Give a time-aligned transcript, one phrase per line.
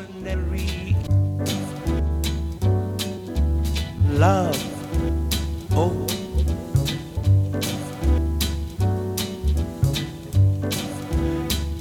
[0.00, 0.96] ordinary
[4.18, 4.56] love.
[5.72, 6.06] Oh.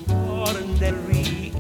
[0.09, 1.53] Ordinary.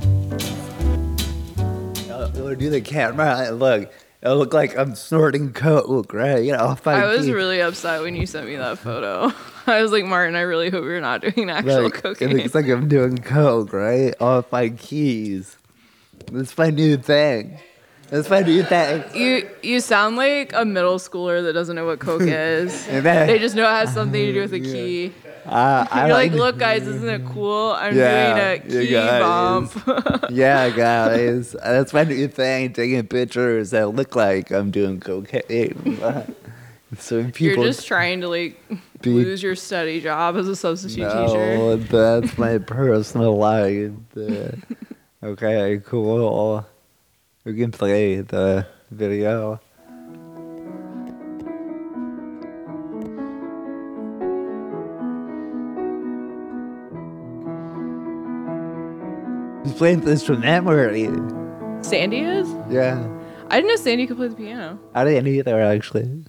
[2.09, 3.91] Uh, do the camera and look.
[4.21, 6.43] It look like I'm snorting coke, right?
[6.43, 9.31] You know, I, I was keep- really upset when you sent me that photo.
[9.65, 12.31] I was like, Martin, I really hope you're not doing actual like, cocaine.
[12.31, 14.13] It looks like I'm doing coke, right?
[14.19, 15.55] Off my keys.
[16.31, 17.59] That's my new thing.
[18.09, 19.03] That's my new thing.
[19.13, 22.85] You you sound like a middle schooler that doesn't know what coke is.
[22.87, 25.13] They just know it has something to do with a key.
[25.45, 27.71] Uh, I You're like, like, look, guys, isn't it cool?
[27.71, 30.25] I'm Yeah, doing a key bump.
[30.29, 31.53] yeah, guys.
[31.63, 32.73] That's my new thing.
[32.73, 35.99] Taking pictures that look like I'm doing cocaine.
[36.99, 37.41] so people.
[37.63, 38.59] You're just trying to like
[39.01, 41.57] Be- lose your study job as a substitute teacher.
[41.57, 43.91] No, that's my personal life.
[45.21, 46.65] Uh, okay, cool.
[47.43, 49.59] We can play the video.
[59.63, 61.09] He's playing this from memory.
[61.81, 62.47] Sandy is?
[62.69, 63.05] Yeah,
[63.49, 64.79] I didn't know Sandy could play the piano.
[64.93, 66.25] I didn't either actually.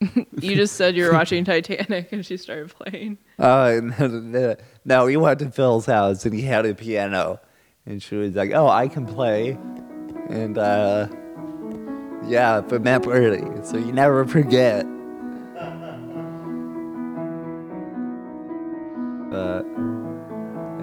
[0.40, 3.18] You just said you were watching Titanic and she started playing.
[3.38, 7.38] Oh, no, no, no, we went to Phil's house and he had a piano.
[7.86, 9.58] And she was like, oh, I can play.
[10.28, 11.08] And, uh,
[12.26, 14.86] yeah, but Matt Birdie, so you never forget.
[19.30, 19.62] But,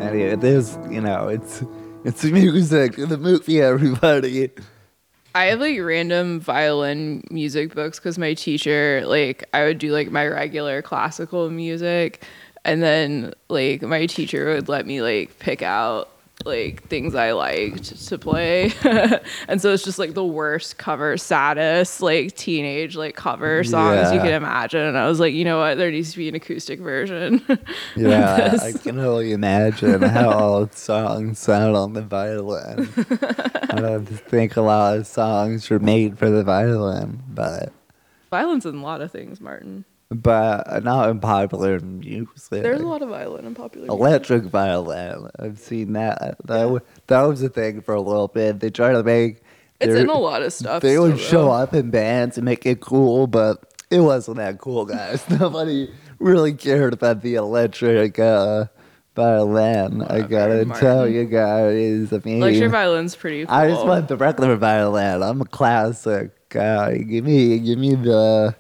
[0.01, 1.63] anyway, there's, you know, it's,
[2.03, 4.49] it's music, the movie, everybody.
[5.35, 10.09] I have like random violin music books because my teacher, like, I would do like
[10.09, 12.23] my regular classical music,
[12.65, 16.09] and then like my teacher would let me like pick out
[16.45, 18.71] like things I liked to play,
[19.47, 24.19] and so it's just like the worst cover, saddest like teenage like cover songs you
[24.19, 24.81] can imagine.
[24.81, 27.43] And I was like, you know what, there needs to be an acoustic version.
[27.95, 28.57] Yeah.
[28.61, 32.89] I can only imagine how all songs sound on the violin.
[33.69, 37.73] I don't think a lot of songs are made for the violin, but
[38.29, 39.85] Violence in a lot of things, Martin.
[40.09, 42.63] But not in popular music.
[42.63, 43.87] There's a lot of violin in popular.
[43.87, 43.99] music.
[43.99, 45.29] Electric violin.
[45.39, 46.37] I've seen that.
[46.45, 48.59] That, wa- that was a thing for a little bit.
[48.59, 49.41] They try to make.
[49.79, 50.81] It's in a lot of stuff.
[50.81, 51.51] They would still, show though.
[51.51, 55.23] up in bands and make it cool, but it wasn't that cool, guys.
[55.39, 58.65] Nobody really cared about the electric uh,
[59.15, 60.01] violin.
[60.03, 60.83] I gotta Martin.
[60.83, 62.11] tell you guys.
[62.11, 63.53] I mean, Electric violin's pretty cool.
[63.53, 65.21] I just want the regular violin.
[65.21, 66.97] I'm a classic guy.
[66.97, 68.55] Give me, give me the.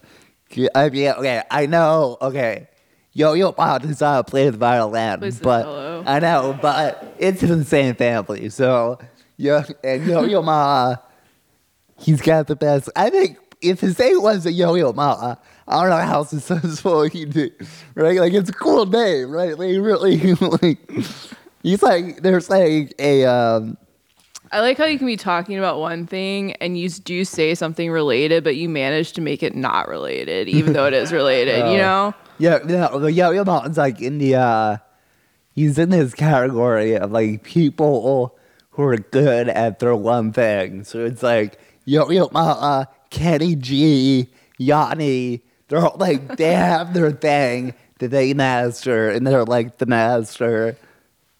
[0.75, 2.17] I mean, okay, I know.
[2.21, 2.67] Okay,
[3.13, 6.03] Yo Yo Ma does not play the violin, but cello.
[6.05, 8.49] I know, but it's in the same family.
[8.49, 8.99] So
[9.37, 10.95] Yo and Yo Yo Ma,
[11.99, 12.89] he's got the best.
[12.95, 15.35] I think if his name wasn't Yo Yo Ma,
[15.67, 17.51] I don't know how successful he'd be.
[17.95, 18.19] Right?
[18.19, 19.57] Like it's a cool name, right?
[19.57, 20.79] Like really, like
[21.63, 23.25] he's like there's like a.
[23.25, 23.77] um
[24.51, 27.91] I like how you can be talking about one thing and you do say something
[27.91, 31.57] related, but you manage to make it not related, even though it is related.
[31.67, 31.71] Oh.
[31.71, 32.13] You know?
[32.37, 34.77] Yeah, no, but Yo Yo Mountain's like in the uh
[35.53, 38.37] he's in this category of like people
[38.71, 40.83] who are good at their one thing.
[40.83, 47.11] So it's like Yo Yo Ma, Kenny G, Yanni, they're all like they have their
[47.11, 50.77] thing that they master and they're like the master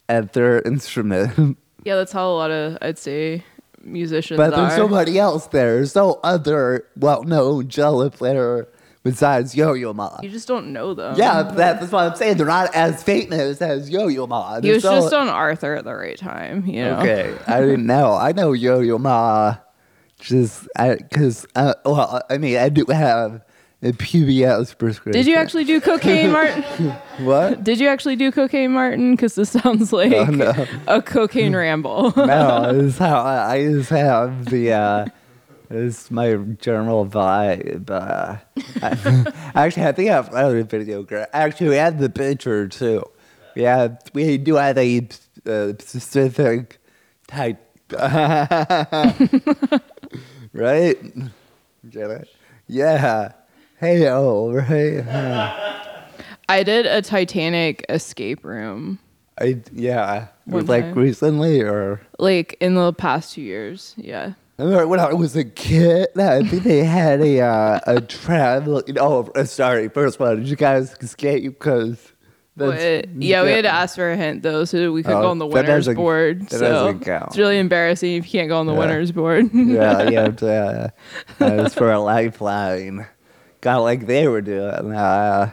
[0.10, 1.58] at their instrument.
[1.88, 3.44] Yeah, that's how a lot of I'd say
[3.82, 4.62] musicians but are.
[4.68, 5.76] there's somebody else there.
[5.76, 8.68] There's no other well known cello player
[9.04, 10.20] besides Yo Yo Ma.
[10.22, 11.16] you just don't know them.
[11.18, 12.36] Yeah, that, that's what I'm saying.
[12.38, 14.56] They're not as famous as Yo Yo Ma.
[14.56, 17.00] He They're was so- just on Arthur at the right time, you know?
[17.00, 18.14] Okay, I didn't know.
[18.16, 19.56] I know Yo Yo Ma.
[20.20, 23.44] Just because, uh, well, I mean, I do have
[23.84, 25.12] a PBS prescription.
[25.12, 26.64] Did you actually do cocaine, Martin?
[27.20, 27.64] What?
[27.64, 29.16] Did you actually do cocaine, Martin?
[29.16, 30.54] Because this sounds like Oh, no.
[30.88, 32.14] a cocaine ramble.
[32.16, 34.72] No, this is how I, I just have the.
[34.74, 35.06] uh
[35.70, 37.90] this is my general vibe.
[37.90, 38.38] Uh,
[38.82, 41.06] I, actually, I think I have another video.
[41.34, 43.04] Actually, we had the picture too.
[43.54, 45.10] We have, we do have a
[45.46, 46.78] uh, specific
[47.28, 47.60] type.
[50.54, 50.98] right?
[52.68, 53.32] Yeah.
[53.80, 55.04] Hey, oh, right?
[56.50, 59.00] I did a Titanic escape room
[59.40, 60.28] I, yeah.
[60.46, 60.94] One like time.
[60.96, 62.02] recently or.
[62.18, 63.94] like in the past two years.
[63.98, 64.34] Yeah.
[64.58, 68.82] I remember when I was a kid, I think they had a uh, a travel.
[69.00, 69.90] Oh, sorry.
[69.90, 72.14] First of all, did you guys escape because
[72.56, 75.30] But, yeah, we had to ask for a hint though, so we could Oh, go
[75.30, 76.50] on the winners board.
[76.50, 77.28] so doesn't count.
[77.28, 78.80] it's really embarrassing if you can't go on the Yeah.
[78.80, 79.52] winners board.
[79.54, 80.48] yeah, to.
[80.58, 80.90] Uh,
[81.38, 83.06] that was for a lifeline.
[83.68, 84.94] Got like they were doing.
[84.94, 85.52] Uh,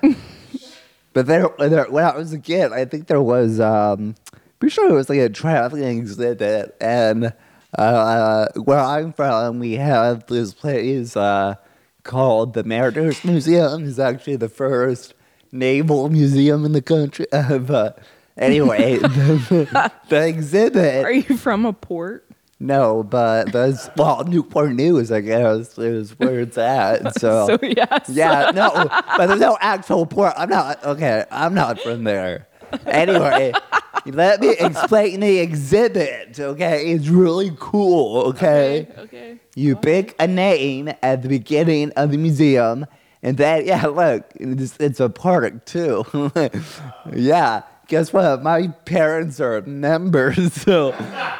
[1.12, 3.58] but there, there, when I was a kid, I think there was.
[3.58, 4.14] Um,
[4.60, 7.32] pretty sure it was like a traveling exhibit, and
[7.76, 11.56] uh, where I'm from, we have this place uh,
[12.04, 13.84] called the Mariners Museum.
[13.84, 15.14] It's actually the first
[15.50, 17.26] naval museum in the country.
[17.32, 17.98] But
[18.38, 21.04] anyway, the, the exhibit.
[21.04, 22.23] Are you from a port?
[22.64, 27.18] No, but that's well, Newport News, I guess, is where it's at.
[27.20, 28.08] So, So yes.
[28.08, 28.70] yeah, no,
[29.18, 30.32] but there's no actual port.
[30.38, 31.24] I'm not okay.
[31.30, 32.48] I'm not from there.
[32.86, 33.52] Anyway,
[34.06, 36.40] let me explain the exhibit.
[36.40, 38.22] Okay, it's really cool.
[38.28, 39.00] Okay, Okay.
[39.02, 39.38] okay.
[39.54, 42.86] you pick a name at the beginning of the museum,
[43.22, 46.04] and then yeah, look, it's, it's a park too.
[47.14, 47.62] yeah.
[47.88, 48.42] Guess what?
[48.42, 50.92] My parents are members, so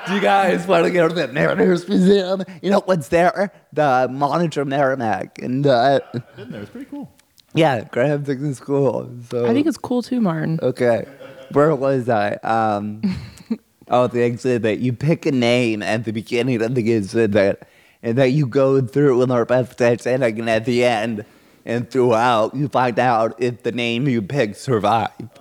[0.06, 2.44] do you guys want to go to the Mariners Museum?
[2.60, 3.50] You know what's there?
[3.72, 6.00] The Monitor Merrimack, and uh,
[6.36, 6.62] Been there.
[6.62, 7.10] It's pretty cool.
[7.54, 9.10] yeah, Graham thinks it's cool.
[9.30, 10.58] So I think it's cool too, Martin.
[10.62, 11.06] Okay.
[11.52, 12.32] Where was I?
[12.34, 13.00] Um,
[13.88, 14.80] oh, the exhibit.
[14.80, 17.66] You pick a name at the beginning of the exhibit,
[18.02, 21.24] and then you go through and our best Titanic, and at the end
[21.64, 25.40] and throughout, you find out if the name you picked survived.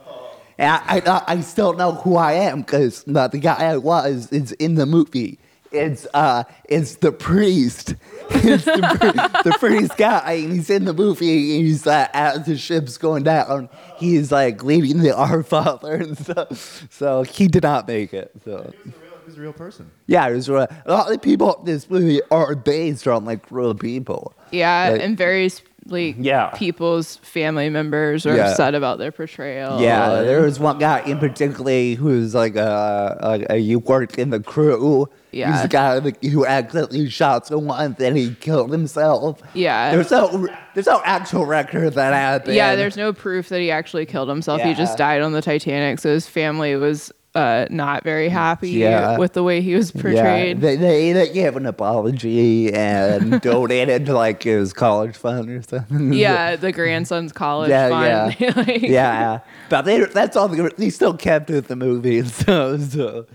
[0.57, 4.51] And I, I, I still know who I am because the guy I was is
[4.53, 5.39] in the movie.
[5.71, 7.95] It's uh, it's the priest.
[8.35, 11.57] It's the, pri- the priest guy, and he's in the movie.
[11.57, 16.17] And he's uh, as the ship's going down, he's like leading the Our Father and
[16.17, 16.87] stuff.
[16.91, 18.31] So he did not make it.
[18.43, 19.91] So He's a real, he's a real person.
[20.07, 20.67] yeah, it was real.
[20.85, 24.33] a lot of the people in this movie are based on like real people.
[24.51, 26.47] Yeah, Like- and various like Yeah.
[26.55, 28.51] people's family members are Yeah.
[28.51, 29.81] upset about their portrayal.
[29.81, 33.79] Yeah, and- there was one guy in particular who was like a, a, a you
[33.79, 35.07] worked in the crew.
[35.31, 35.51] Yeah.
[35.51, 39.41] he's the guy that- who accidentally shot someone, then he killed himself.
[39.53, 39.91] Yeah.
[39.95, 42.55] there's no there's no actual record of that happened.
[42.55, 44.61] Yeah, there's no proof that he actually killed himself.
[44.61, 49.17] He just died on the Titanic, so his family was uh, not very happy Yeah.
[49.17, 50.15] with the way he was portrayed.
[50.57, 55.61] Yeah, they, they they gave an apology and donated to like his college fund or
[55.63, 56.13] something.
[56.13, 57.89] Yeah, the grandson's college Yeah,
[58.31, 58.55] fund.
[58.67, 59.39] Like, yeah,
[59.69, 60.47] but they that's all.
[60.47, 63.25] They, they still kept it the movie, so so.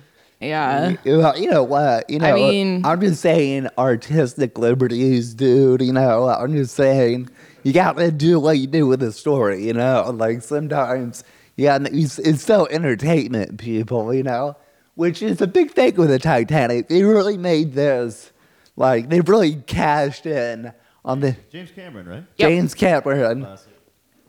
[0.40, 0.94] yeah.
[1.04, 2.08] Well, you know what?
[2.08, 5.82] You know, I mean- I'm just saying artistic liberties, dude.
[5.82, 7.28] You know, I'm just saying
[7.64, 9.66] you gotta do what you do with the story.
[9.66, 11.24] You know, like sometimes,
[11.58, 14.14] yeah, it's, it's still entertainment, people.
[14.14, 14.56] You know,
[14.94, 16.88] which is a big thing with the Titanic.
[16.88, 18.32] They really made this,
[18.76, 20.72] like, they really cashed in
[21.04, 22.24] on the James Cameron, right?
[22.36, 22.48] Yep.
[22.48, 23.42] James Cameron.
[23.44, 23.72] Classic.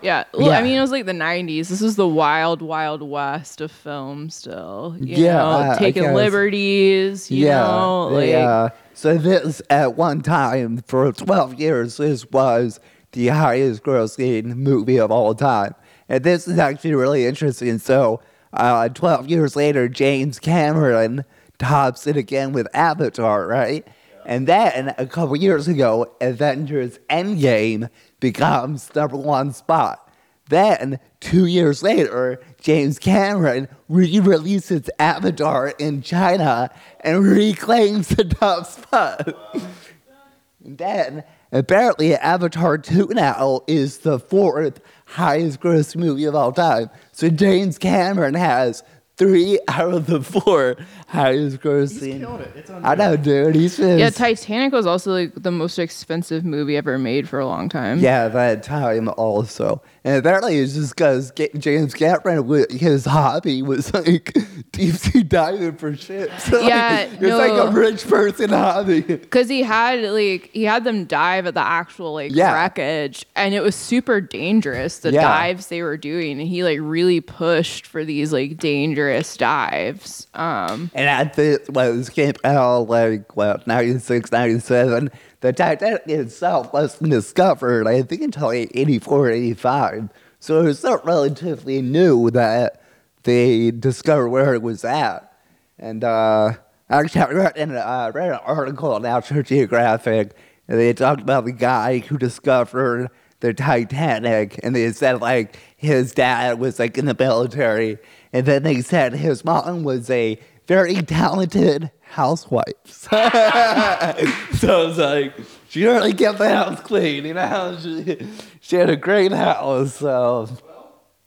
[0.01, 0.23] Yeah.
[0.33, 0.57] Well, Yeah.
[0.59, 1.67] I mean, it was like the 90s.
[1.67, 4.95] This is the wild, wild west of film still.
[4.97, 9.95] You Yeah, know, I- I taking liberties, you know, like, they, uh, so this at
[9.97, 12.79] one time for 12 years this was
[13.11, 15.75] the highest grossing movie of all time
[16.09, 17.77] and this is actually really interesting.
[17.79, 18.19] So
[18.53, 21.23] uh, 12 years later james cameron
[21.59, 23.87] tops it again with avatar right?
[24.25, 27.89] And then a couple years ago avengers endgame
[28.19, 30.05] becomes number one spot.
[30.49, 36.71] Then, two years later, James Cameron re releases Avatar in China
[37.01, 39.29] and reclaims the top spot.
[40.65, 46.89] and then, apparently, Avatar 2 now is the fourth highest gross movie of all time.
[47.11, 48.83] So, James Cameron has
[49.17, 52.19] three out of the four highest He's grossing.
[52.19, 52.51] killing it.
[52.55, 53.53] It's I know, dude.
[53.55, 53.99] He's just.
[53.99, 57.99] yeah, Titanic was also like the most expensive movie ever made for a long time.
[57.99, 59.81] Yeah, that time also.
[60.09, 64.35] And apparently it's just because James Cameron, his hobby was like
[64.71, 66.49] deep sea diving for ships.
[66.59, 69.01] Like, Yeah, it's like a rich person hobby.
[69.01, 72.53] Because he had like he had them dive at the actual like Yeah.
[72.55, 74.97] wreckage, and it was super dangerous.
[74.97, 75.21] The Yeah.
[75.21, 80.25] dives they were doing, and he like really pushed for these like dangerous dives.
[80.33, 85.11] Um, And at this came out like, well, 96, 97.
[85.41, 90.09] The Titanic itself wasn't discovered, I think, until like 84, 85.
[90.39, 92.81] So it was still relatively new that
[93.23, 95.33] they discovered where it was at.
[95.77, 96.53] And uh,
[96.89, 100.35] actually, I read, in, uh, read an article on National Geographic,
[100.67, 106.13] and they talked about the guy who discovered the Titanic, and they said like his
[106.13, 107.97] dad was like in the military,
[108.33, 112.73] and then they said his mom was a very talented housewife.
[112.85, 114.15] so I
[114.59, 115.33] was like
[115.69, 117.77] she really kept the house clean, you know.
[117.81, 118.27] She,
[118.59, 120.49] she had a great house, so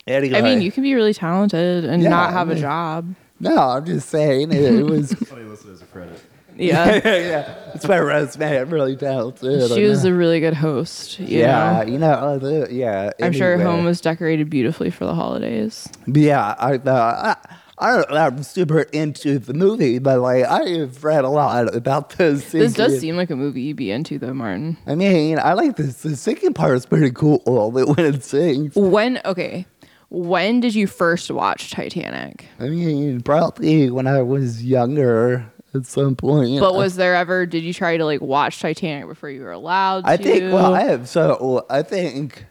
[0.06, 3.14] Anyway, I mean, you can be really talented and Yeah, not have a job.
[3.38, 5.12] No, I'm just saying it, it was.
[5.26, 6.20] Funny listed as a credit.
[6.56, 7.00] Yeah.
[7.04, 8.60] yeah, it's my resume.
[8.60, 9.70] I'm really talented.
[9.70, 11.18] she was a really good host.
[11.18, 11.92] You yeah, know?
[11.92, 13.10] you know, uh, yeah.
[13.22, 15.88] I'm sure her home was decorated beautifully for the holidays.
[16.06, 21.02] Yeah, I, uh, I, I don't, I'm super into the movie, but like I have
[21.02, 22.52] read a lot about this.
[22.52, 24.76] This does seem like a movie you'd be into, though, Martin.
[24.86, 26.02] I mean, I like this.
[26.02, 27.40] The singing part is pretty cool
[27.72, 28.76] when it sings.
[28.76, 29.66] When, okay,
[30.10, 32.46] when did you first watch Titanic?
[32.60, 36.60] I mean, probably when I was younger at some point.
[36.60, 40.02] But was there ever, did you try to like watch Titanic before you were allowed
[40.02, 40.10] to?
[40.10, 42.44] I think, well, I have so, I think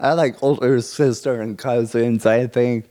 [0.00, 2.26] I like older sister and cousins.
[2.26, 2.88] I think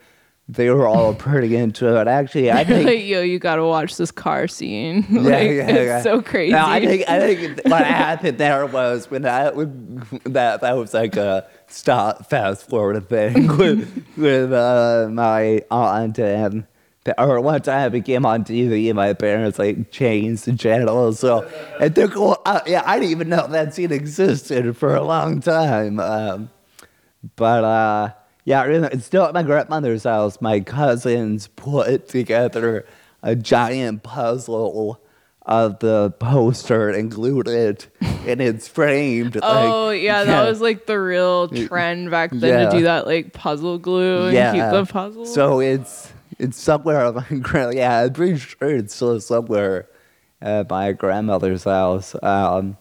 [0.52, 2.08] they were all pretty into it.
[2.08, 2.86] Actually, I think.
[2.86, 5.06] like, yo, you gotta watch this car scene.
[5.22, 6.02] Yeah, like, yeah, it's yeah.
[6.02, 6.54] so crazy.
[6.54, 9.52] No, I think I think what happened there was when I
[10.26, 16.66] that that was like a stop fast forward thing with with uh, my aunt and
[17.18, 21.50] or one time it came on TV and my parents like changed the channel so
[21.80, 25.04] it took a while, uh, yeah I didn't even know that scene existed for a
[25.04, 26.50] long time um,
[27.36, 28.14] but uh,
[28.46, 30.42] yeah, really, it's still at my grandmother's house.
[30.42, 32.86] My cousins put together
[33.24, 35.00] a giant puzzle
[35.44, 39.38] of the poster and glued it, and it's framed.
[39.42, 42.70] Oh like, yeah, that was like the real trend back then Yeah.
[42.70, 45.26] to do that like puzzle glue and keep the puzzle.
[45.26, 47.06] So it's it's somewhere.
[47.06, 49.88] at my gra- Yeah, I'm pretty sure it's still somewhere
[50.42, 52.16] at my grandmother's house.
[52.24, 52.78] Um,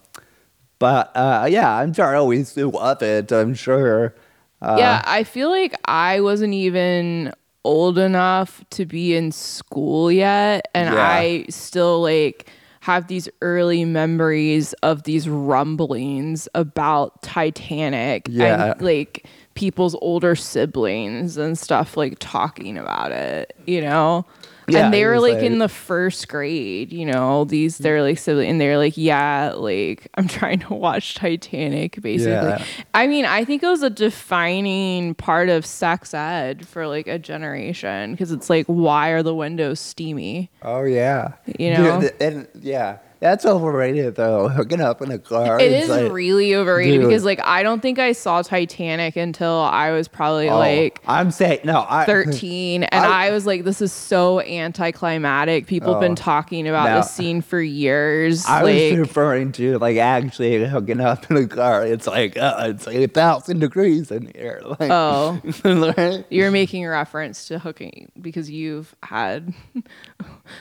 [0.78, 3.32] but uh, yeah, I'm sure I always do love it.
[3.32, 4.14] I'm sure.
[4.62, 7.32] Uh, yeah, I feel like I wasn't even
[7.64, 11.00] old enough to be in school yet, and Yeah.
[11.02, 12.50] I still like
[12.80, 18.72] have these early memories of these rumblings about Titanic Yeah.
[18.72, 24.24] and like people's older siblings and stuff like talking about it, you know?
[24.72, 28.02] Yeah, and they it were like, like- in the first grade, you know, these they're
[28.02, 32.32] like siblings and they're like, yeah, like I'm trying to watch Titanic basically.
[32.32, 32.64] Yeah.
[32.94, 37.18] I mean, I think it was a defining part of sex ed for like a
[37.18, 40.50] generation because it's like, why are the windows steamy?
[40.62, 41.32] Oh yeah.
[41.58, 42.08] You know?
[42.20, 44.48] And yeah, that's overrated though.
[44.60, 45.60] Hooking up in a car.
[45.60, 47.08] It it's like- really overrated dude.
[47.08, 51.30] because like I don't think I saw Titanic until I was probably oh, like I'm
[51.30, 51.86] saying no.
[51.88, 56.14] I 13 and I- I, was like this is so anticlimactic people have Oh, been
[56.16, 56.96] talking about no.
[56.96, 61.46] this scene for years I like was referring to like actually hooking up in a
[61.46, 61.84] car.
[61.86, 64.62] It's like uh, it's like a thousand degrees in here.
[64.70, 66.24] Like, oh right?
[66.30, 69.52] you're making a reference to hooking because you've had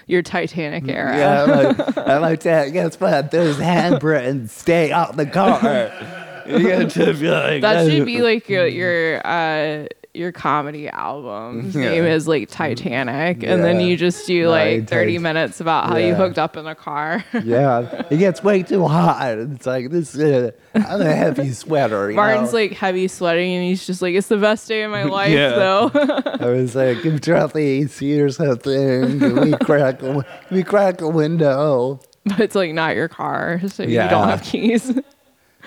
[0.08, 2.70] your Titanic era Yeah, I'm like, I'm like that.
[2.74, 3.32] Guess what?
[3.32, 5.92] Those handprints stay out the car.
[6.48, 11.92] You to be like, That should be like your your uh your comedy album's Yeah.
[11.92, 16.16] name is like Titanic, and then you just do like thirty minutes about how you
[16.16, 17.24] hooked up in a car.
[17.44, 18.06] yeah.
[18.10, 19.38] It gets way too hot.
[19.38, 20.18] It's like this.
[20.18, 22.10] Uh, I'm a heavy sweater.
[22.10, 22.58] You Martin's know?
[22.60, 25.50] like heavy sweating, and he's just like, "It's the best day of my life, Yeah.
[25.50, 29.20] though." I was like, "Can we drop the AC or something?
[29.20, 33.62] Can we crack a, can we crack a window?" but it's like not your car,
[33.68, 34.98] so you don't have keys.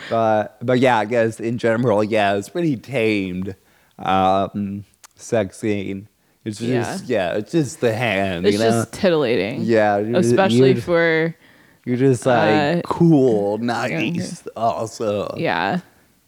[0.09, 3.55] But but yeah, I guess in general, yeah, it's pretty tamed.
[3.99, 4.85] Um,
[5.17, 6.09] sex scene.
[6.45, 8.71] It's just yeah, it's just the hand, it's you know.
[8.71, 9.63] just titillating.
[9.63, 11.37] yeah, especially for
[11.85, 14.45] you're just like uh, cool, nice.
[14.57, 15.81] Also, yeah.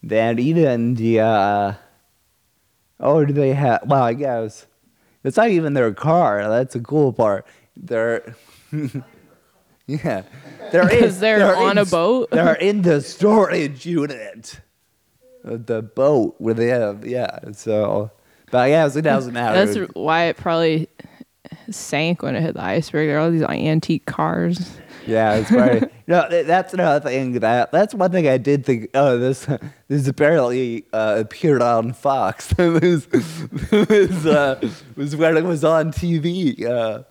[0.03, 1.73] then even the uh,
[3.01, 3.83] oh, do they have?
[3.87, 4.67] Well, I guess
[5.25, 6.49] it's not even their car.
[6.49, 7.45] That's a cool part.
[7.77, 8.37] They're
[9.87, 10.23] yeah,
[10.73, 12.31] they're in- they're on in- a boat?
[12.31, 14.61] They're in the storage unit,
[15.45, 17.39] the boat where they have yeah.
[17.53, 18.11] So,
[18.51, 19.67] but I guess it doesn't matter.
[19.67, 20.89] That's why it probably
[21.71, 23.09] sank when it hit the iceberg.
[23.09, 24.77] There are all these antique cars.
[25.07, 26.27] Yeah, it's probably no.
[26.31, 28.89] th- That's another thing that that's one thing I did think.
[28.95, 29.47] Oh, this
[29.89, 32.47] this apparently uh, appeared on Fox.
[32.57, 33.07] this
[33.71, 36.65] was, uh, was when it was on TV.
[36.65, 37.03] Uh,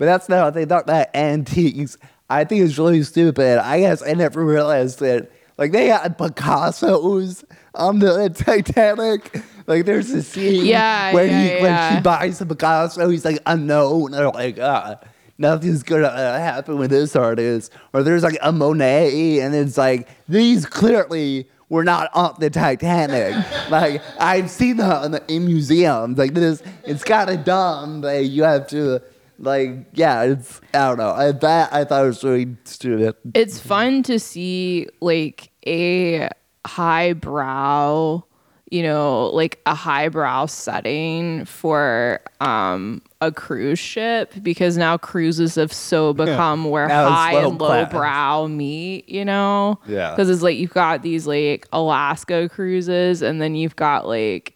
[0.00, 1.98] but that's not how they thought that antiques.
[2.30, 3.58] I think it's really stupid.
[3.58, 5.30] I guess I never realized that.
[5.58, 9.42] Like they had Picasso's on the Titanic.
[9.66, 11.96] Like there's a scene Yeah, when yeah, he when yeah.
[11.96, 14.12] she buys a Picasso, he's like unknown.
[14.12, 15.00] They're like, ah,
[15.36, 17.70] nothing's gonna uh, happen with this artist.
[17.92, 23.34] Or there's like a Monet, and it's like these clearly were not on the Titanic.
[23.70, 26.16] like I've seen them in, the, in museums.
[26.16, 29.02] Like this, it's kind of dumb that you have to.
[29.42, 31.10] Like yeah, it's I don't know.
[31.10, 33.16] I that I thought it was really stupid.
[33.34, 36.28] It's fun to see like a
[36.66, 38.22] highbrow,
[38.70, 45.72] you know, like a highbrow setting for um a cruise ship because now cruises have
[45.72, 47.90] so become where Now it's high low and low class.
[47.92, 49.78] brow meet, you know?
[49.86, 50.10] Yeah.
[50.10, 54.54] Because it's like you've got these like Alaska cruises and then you've got like,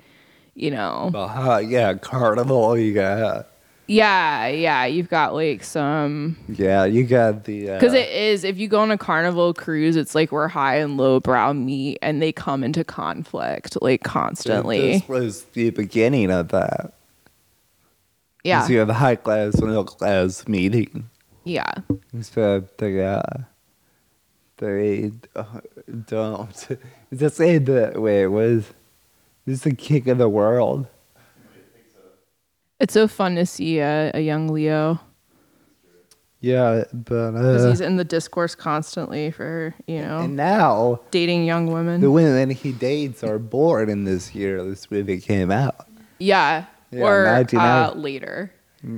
[0.54, 2.78] you know, Uh, yeah, Carnival.
[2.78, 3.48] You got
[3.86, 8.56] yeah, yeah, you've got like some yeah, you got the uh, because it is if
[8.56, 12.22] you go on a carnival cruise, it's like we're high and low brow meet and
[12.22, 14.92] they come into conflict like constantly.
[14.98, 16.94] This was the beginning of that.
[18.42, 21.10] Yeah, you have the high class and low class meeting.
[21.44, 21.72] yeah,
[22.22, 23.20] So they, uh,
[24.56, 25.60] they uh,
[26.06, 26.68] don't.
[27.14, 28.72] Just say the wait was
[29.44, 30.86] this is the king of the world.
[32.80, 35.00] It's so fun to see a, a young Leo
[36.40, 41.44] Yeah, but because uh, he's in the discourse constantly for you know and now dating
[41.44, 42.00] young women.
[42.00, 44.62] the women he dates are born in this year.
[44.64, 45.86] This movie came out.
[46.18, 48.52] yeah, Yeah, or uh, later.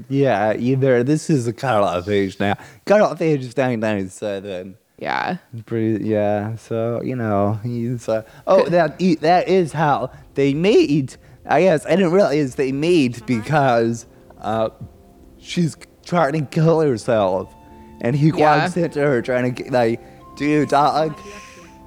[0.09, 2.57] Yeah, either this is the cutoff age now.
[2.87, 4.77] Cutoff age is 1997.
[4.99, 6.57] Yeah, Pretty, yeah.
[6.57, 8.09] So you know he's.
[8.09, 11.19] Uh, oh, that that is how they meet.
[11.49, 14.07] I guess I didn't realize they meet because
[14.41, 14.71] uh,
[15.39, 17.53] she's trying to kill herself,
[18.01, 18.63] and he Yeah.
[18.63, 20.01] walks into her trying to like,
[20.37, 21.19] dude, talk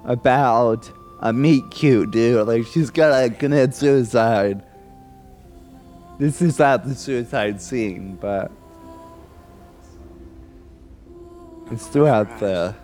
[0.06, 0.90] about
[1.22, 2.48] a meet cute, dude.
[2.48, 4.64] Like she's gonna commit suicide.
[6.20, 8.52] This is not the suicide scene, but
[11.72, 12.76] it's throughout the.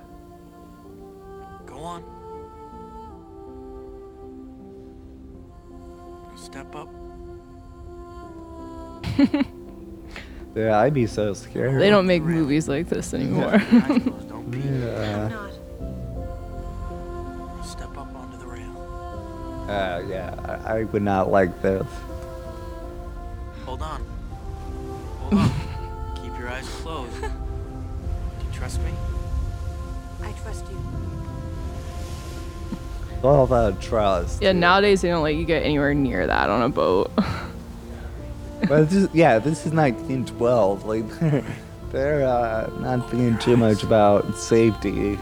[10.55, 11.81] Yeah, I'd be so scared.
[11.81, 13.55] they don't make movies like this anymore.
[13.55, 13.61] Eyes
[14.03, 14.63] closed, Don't peek.
[14.65, 15.27] Yeah.
[15.27, 15.51] Not.
[17.65, 19.65] Step up onto the rail.
[19.69, 20.33] Uh, yeah,
[20.65, 21.85] I, I would not like this.
[23.65, 24.01] Hold on.
[25.19, 25.51] Hold on.
[26.23, 27.19] Keep your eyes closed.
[27.19, 28.91] Do you trust me?
[30.23, 30.77] I trust you.
[33.13, 34.41] It's all about trust.
[34.41, 34.61] yeah, dude.
[34.61, 37.11] nowadays they don't let you get anywhere near that on a boat.
[38.61, 40.85] But this, yeah, this is 1912.
[40.85, 41.43] Like they're
[41.91, 45.17] they're uh, not thinking too much about safety.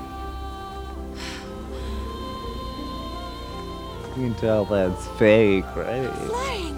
[4.15, 6.07] You can tell that's fake, right?
[6.07, 6.77] Flying.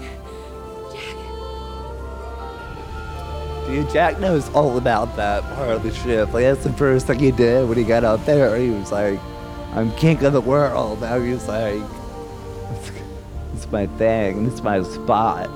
[0.90, 1.16] Jack.
[3.66, 6.32] Dude, Jack knows all about that part of the ship.
[6.32, 8.56] Like that's the first thing he did when he got out there.
[8.56, 9.20] He was like,
[9.74, 11.74] "I'm king of the world." Now he's like,
[12.70, 12.90] "It's,
[13.54, 14.46] it's my thing.
[14.46, 15.50] It's my spot."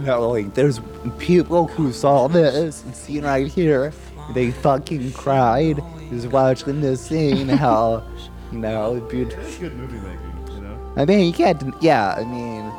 [0.00, 0.80] You know, like there's
[1.18, 3.92] people who saw this scene right here.
[4.34, 7.48] They fucking cried just watching this scene.
[7.50, 8.02] How,
[8.50, 9.44] you know, beautiful.
[9.44, 10.94] It's good movie making, you know?
[10.96, 11.62] I mean, you can't.
[11.82, 12.72] Yeah, I mean,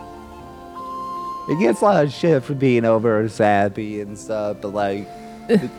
[1.49, 5.07] it gets a lot of shit for being over sappy and stuff, but like,
[5.47, 5.69] the,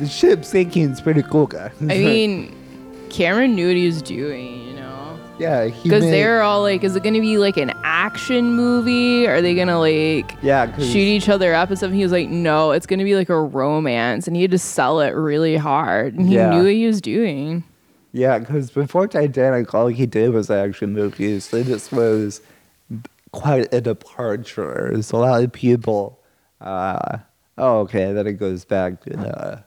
[0.00, 1.70] the ship is pretty cool, guys.
[1.80, 2.56] I mean,
[3.10, 4.89] Cameron knew what he was doing, you know.
[5.40, 9.26] Yeah, Because made- they're all like, is it going to be like an action movie?
[9.26, 11.88] Are they going to like yeah, shoot each other up and stuff?
[11.88, 14.26] And he was like, no, it's going to be like a romance.
[14.26, 16.14] And he had to sell it really hard.
[16.14, 16.50] And he Yeah.
[16.50, 17.64] knew what he was doing.
[18.12, 21.44] Yeah, because before Titanic, all he did was action movies.
[21.44, 22.40] So this was
[23.32, 24.90] quite a departure.
[24.92, 26.18] There's a lot of people.
[26.60, 27.18] Uh,
[27.56, 29.64] oh, okay, then it goes back to the.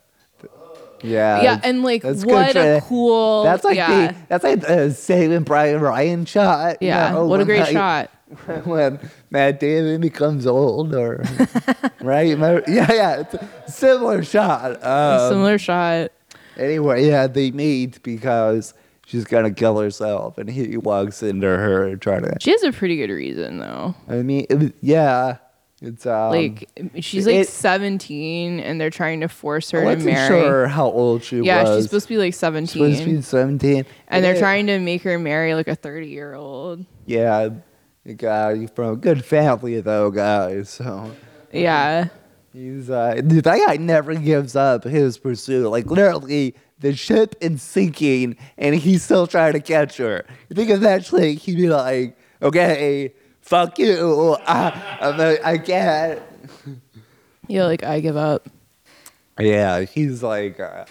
[1.03, 1.41] Yeah.
[1.41, 1.61] yeah.
[1.63, 3.43] And like, that's what a cool.
[3.43, 4.07] That's like yeah.
[4.07, 6.81] the that's like the Saving Private Ryan shot.
[6.81, 7.11] you yeah.
[7.11, 8.09] know, what a great like, shot.
[8.65, 11.23] When Matt Damon becomes old, or
[12.01, 12.35] right?
[12.35, 14.83] Yeah, yeah, it's a similar shot.
[14.83, 16.11] Um, Similar shot.
[16.57, 18.73] Anyway, yeah, they meet because
[19.05, 22.37] she's gonna kill herself, and he walks into her trying to.
[22.39, 23.93] She has a pretty good reason, though.
[24.09, 25.37] I mean, was, yeah,
[25.83, 26.69] it's um, like,
[27.01, 30.27] she's like it- 17 and they're trying to force I her to wasn't marry.
[30.27, 31.69] sure how old she Yeah, was.
[31.69, 32.67] Yeah, she's supposed to be like 17.
[32.67, 36.07] supposed to be seventeen, and they're it- trying to make her marry like a 30
[36.07, 36.85] year old.
[37.05, 37.49] Yeah,
[38.05, 40.69] a guy from a good family though, guys.
[40.69, 41.11] So
[41.51, 42.07] Yeah.
[42.53, 45.69] he's uh, that guy never gives up his pursuit.
[45.69, 50.25] Like literally, the ship is sinking, and he's still trying to catch her.
[50.49, 53.13] You think eventually he'd be like, "Okay,
[53.53, 56.21] fuck you, I, I'm a, I can't."
[57.47, 58.49] Yeah, like I give up.
[59.39, 60.85] Yeah, he's like, uh,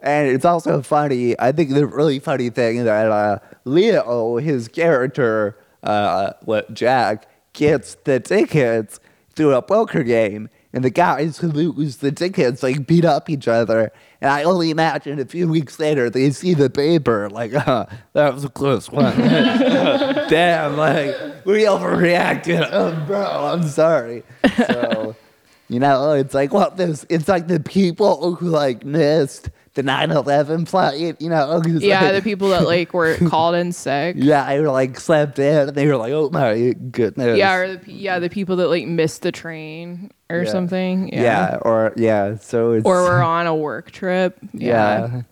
[0.00, 1.38] and it's also funny.
[1.38, 6.32] I think the really funny thing is that uh, Leo, his character, uh,
[6.72, 9.00] Jack gets the tickets
[9.34, 13.48] through a poker game, and the guys who lose the tickets like beat up each
[13.48, 13.92] other.
[14.20, 18.34] And I only imagine a few weeks later they see the paper like, uh, that
[18.34, 19.16] was a close one.
[20.28, 22.68] Damn, like we overreacted.
[22.70, 24.22] Oh, bro, I'm sorry.
[24.56, 25.16] So,
[25.68, 27.04] you know, it's like what this.
[27.08, 31.16] It's like the people who like missed the 9/11 flight.
[31.20, 31.62] You know.
[31.66, 34.16] Yeah, like, the people that like were called in sick.
[34.18, 37.76] yeah, they were like slept in, and they were like, "Oh my goodness." Yeah, or
[37.76, 40.50] the yeah the people that like missed the train or Yeah.
[40.50, 41.12] something.
[41.12, 41.22] yeah.
[41.22, 41.58] Yeah.
[41.62, 42.36] or yeah.
[42.36, 44.38] So it's Or we're on a work trip.
[44.52, 45.22] yeah,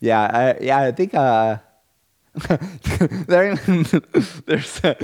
[0.00, 0.80] yeah, I, yeah.
[0.80, 1.58] I think uh,
[3.26, 4.96] there, there's a,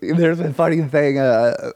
[0.00, 1.18] there's a funny thing.
[1.18, 1.70] Uh,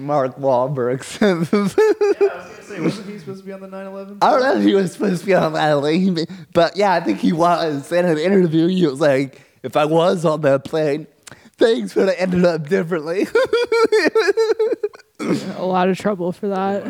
[0.00, 1.52] Mark Wahlberg says.
[1.52, 4.18] I was gonna say, wasn't he supposed to be on the 9/11?
[4.22, 7.00] I don't know if he was supposed to be on that plane, but yeah, I
[7.00, 7.90] think he was.
[7.92, 11.06] In an interview, he was like, "If I was on that plane,
[11.56, 13.26] things would have ended up differently."
[15.20, 16.86] A lot of trouble for that.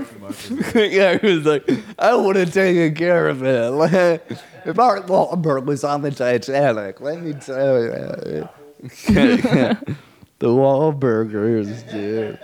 [0.93, 1.67] yeah, he was like,
[1.99, 3.93] "I would have taken care of it." Like,
[4.67, 8.49] if Mark Wahlberg was on the Titanic, let me tell you,
[10.39, 12.39] the Wahlburgers, dude.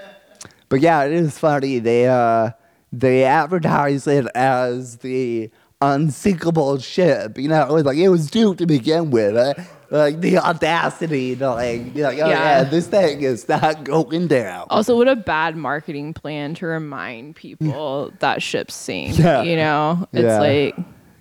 [0.68, 1.78] But yeah, it is funny.
[1.78, 2.50] They uh,
[2.92, 5.50] they advertise it as the
[5.80, 7.38] unsinkable ship.
[7.38, 9.36] You know, it was like it was doomed to begin with.
[9.36, 9.54] Uh,
[9.90, 12.28] like the audacity to like, like, oh yeah.
[12.28, 12.64] Yeah.
[12.64, 14.66] this thing is not going down.
[14.70, 19.18] Also, what a bad marketing plan to remind people that ships sink.
[19.18, 19.42] Yeah.
[19.42, 20.40] You know, it's Yeah.
[20.40, 20.76] like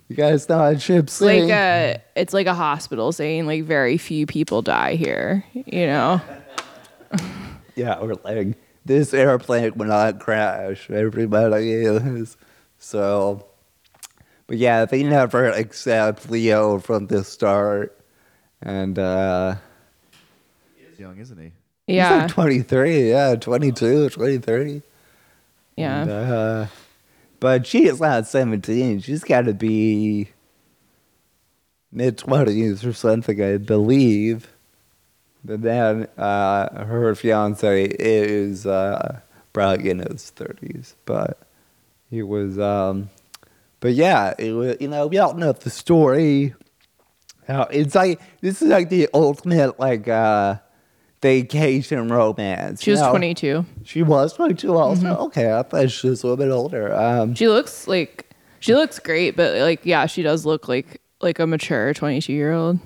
[0.08, 4.26] You guys know how ships like a it's like a hospital saying like very few
[4.26, 5.44] people die here.
[5.52, 6.20] You know.
[7.76, 10.90] Yeah, or like this airplane will not crash.
[10.90, 12.36] Everybody is.
[12.78, 13.46] So,
[14.46, 17.98] but yeah, they never accept Leo from the start.
[18.60, 19.56] And uh,
[20.76, 21.52] He's young, isn't he?
[21.86, 22.20] he's Yeah.
[22.22, 24.82] like 23, yeah, 22, 23.
[25.76, 26.02] yeah.
[26.02, 26.66] And, uh,
[27.40, 29.00] but she is not 17.
[29.00, 30.28] She's got to be
[31.92, 34.48] mid 20s or something, I believe.
[35.44, 39.20] But then uh, her fiance is uh,
[39.52, 40.94] probably in his 30s.
[41.04, 41.38] But
[42.10, 43.10] he was, um,
[43.80, 46.54] but yeah, it was, you know, we all know the story.
[47.46, 50.56] How it's like, this is like the ultimate, like, uh,
[51.20, 52.82] vacation romance.
[52.82, 53.10] She you was know?
[53.10, 53.64] 22.
[53.84, 55.06] She was 22 also?
[55.26, 56.94] Okay, I thought she was a little bit older.
[56.94, 58.30] Um, She looks like
[58.60, 62.52] she looks great, but like yeah, she does look like like a mature 22 year
[62.52, 62.78] old.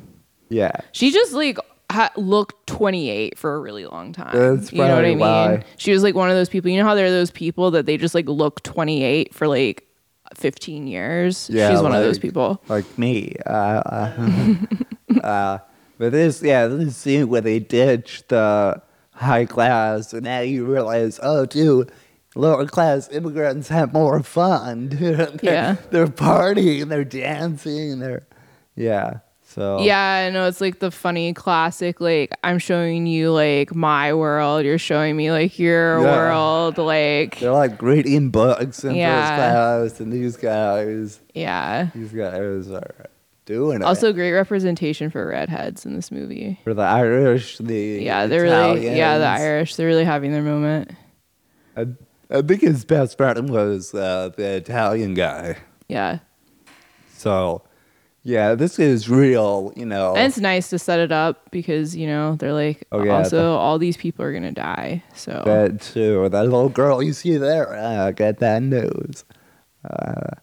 [0.51, 0.73] yeah.
[0.93, 1.59] She just like
[1.91, 4.37] ha- looked 28 for a really long time.
[4.37, 5.19] That's you know what I mean?
[5.19, 5.65] why.
[5.77, 6.71] She was like one of those people.
[6.71, 9.87] You know how there are those people that they just like look 28 for like
[10.35, 11.49] 15 years.
[11.51, 12.63] Yeah, She's one of those people.
[12.69, 13.35] Like me.
[13.47, 14.55] Uh, uh,
[15.23, 15.59] uh,
[15.99, 21.19] but this, yeah, this scene where they ditch the high class, and now you realize,
[21.23, 21.91] oh, dude,
[22.37, 24.89] lower class immigrants have more fun.
[24.89, 25.01] Dude.
[25.19, 25.77] They're, Yeah.
[25.91, 28.27] They're partying, they're dancing, they're,
[28.77, 29.21] yeah.
[29.59, 34.65] Yeah, I know it's like the funny classic like I'm showing you like my world,
[34.65, 36.05] you're showing me like your Yeah.
[36.05, 39.21] world like they're like reading books in Yeah.
[39.21, 41.89] first class, and these guys, yeah.
[41.95, 43.07] these guys are
[43.47, 43.85] doing it.
[43.85, 46.59] Also great representation for redheads in this movie.
[46.65, 50.91] for the Irish, the Yeah, they're really yeah, the Irish, they're really having their moment.
[51.77, 51.87] I,
[52.31, 55.57] I think his best friend was uh, the Italian guy.
[55.89, 56.19] Yeah.
[57.17, 57.63] So,
[58.29, 60.15] yeah, this is real, you know.
[60.15, 63.55] And it's nice to set it up because, you know, they're like Oh, yeah, also
[63.55, 65.03] all these people are gonna die.
[65.15, 66.29] So that too.
[66.29, 69.25] That little girl you see there, uh, got that news.
[69.83, 70.37] Uh,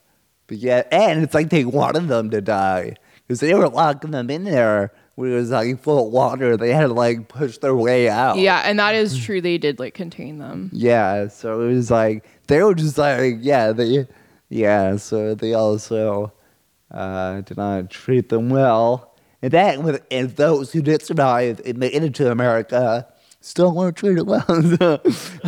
[0.48, 2.95] but yeah, and it's like they wanted them to die
[3.28, 6.58] because they were locking them in there when it was like full of water.
[6.58, 8.39] They had to like push their way out.
[8.39, 9.41] Yeah, and that is true.
[9.41, 10.71] They did like contain them.
[10.74, 14.08] Yeah, so it was like they were just like yeah they
[14.50, 16.32] yeah so they also
[16.95, 21.93] uh, did not treat them well, and with and those who did survive and made
[21.93, 23.08] it to America
[23.41, 24.45] still weren't treated well.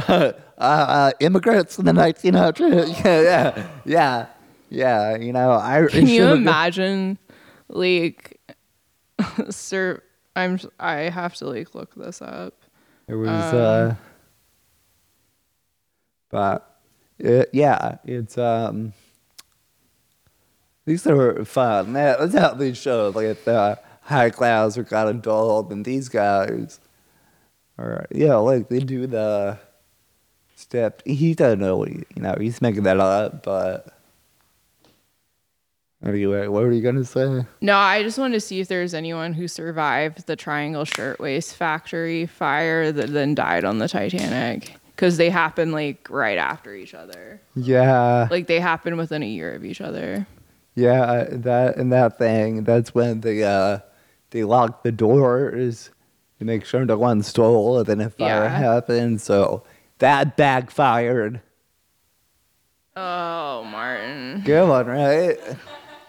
[0.08, 4.26] uh, uh, immigrants in the 1900s, yeah, yeah, yeah,
[4.70, 5.18] yeah.
[5.18, 7.18] You know, I Can you imagine
[7.70, 8.40] like
[9.50, 10.04] sir
[10.36, 12.62] I'm I have to like look this up.
[13.08, 13.96] It was, uh,
[16.30, 16.78] but
[17.26, 18.94] uh, yeah, it's um.
[20.88, 21.94] These are fun.
[21.94, 26.10] That- That's how they show like the high class are kind of dull, and these
[26.10, 26.80] guys
[27.78, 29.60] are yeah, like they do the
[30.56, 31.02] step.
[31.06, 32.36] He doesn't know what he, you know.
[32.40, 33.88] He's making that up, but
[36.06, 37.46] anyway, what were you gonna say?
[37.62, 42.26] No, I just wanted to see if there's anyone who survived the Triangle Shirtwaist Factory
[42.26, 44.76] fire that then died on the Titanic.
[44.96, 47.40] because they happen like right after each other.
[47.56, 48.28] Yeah.
[48.32, 50.26] Like they happen within a year of each other.
[50.78, 52.64] Yeah, that and that thing.
[52.64, 53.80] That's when they uh
[54.30, 55.90] they lock the doors
[56.38, 58.50] to make sure no one stole, and then a fire Yeah.
[58.50, 59.20] happened.
[59.20, 59.64] So
[59.98, 61.42] that backfired.
[62.96, 64.44] Oh, Martin.
[64.46, 65.38] Good one, right?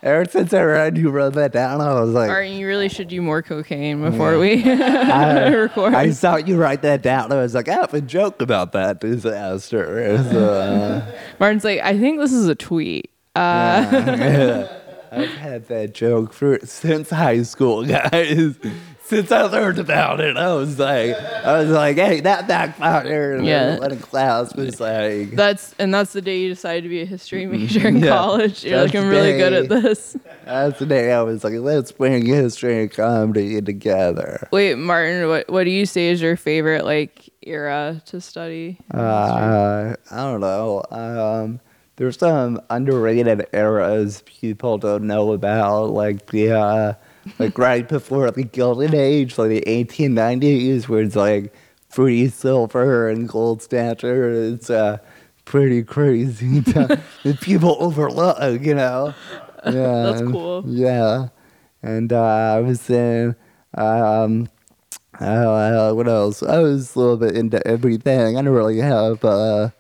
[0.03, 3.09] Ever since I read you wrote that down, I was like, Martin, you really should
[3.09, 5.95] do more cocaine before we I, record.
[5.95, 7.33] I saw you write that down.
[7.33, 10.15] I was like, I have a joke about that disaster.
[10.19, 13.11] Uh, Martin's like, I think this is a tweet.
[13.39, 14.69] Uh,
[15.13, 18.57] I've had that joke for since high school, guys.
[19.05, 23.43] Since I learned about it, I was like, I was like, hey, that backfired.
[23.43, 23.83] Yeah.
[23.83, 27.47] in class was like, that's and that's the day you decided to be a history
[27.47, 28.09] major in Yeah.
[28.11, 28.63] college.
[28.65, 30.15] You're like, I'm really good at this.
[30.45, 34.47] that's the day I was like, let's bring history and comedy together.
[34.53, 38.79] Wait, Martin, what what do you say is your favorite like era to study?
[38.93, 40.83] Uh, I don't know.
[40.91, 41.61] Um,
[41.99, 46.95] there's some underrated eras people don't know about, like the uh,
[47.41, 51.53] like right before the Gilded Age, like the 1890s, where it's like
[51.89, 54.55] free silver and gold standard.
[54.55, 54.99] It's uh,
[55.45, 57.01] pretty crazy that
[57.41, 59.13] people overlook, you know.
[59.67, 60.63] Yeah, That's cool.
[60.67, 61.29] Yeah,
[61.83, 63.35] and uh, I was in.
[63.75, 64.49] Um,
[65.19, 66.45] uh, what else?
[66.45, 68.37] I was a little bit into everything.
[68.39, 69.25] I don't really have.
[69.25, 69.71] Uh,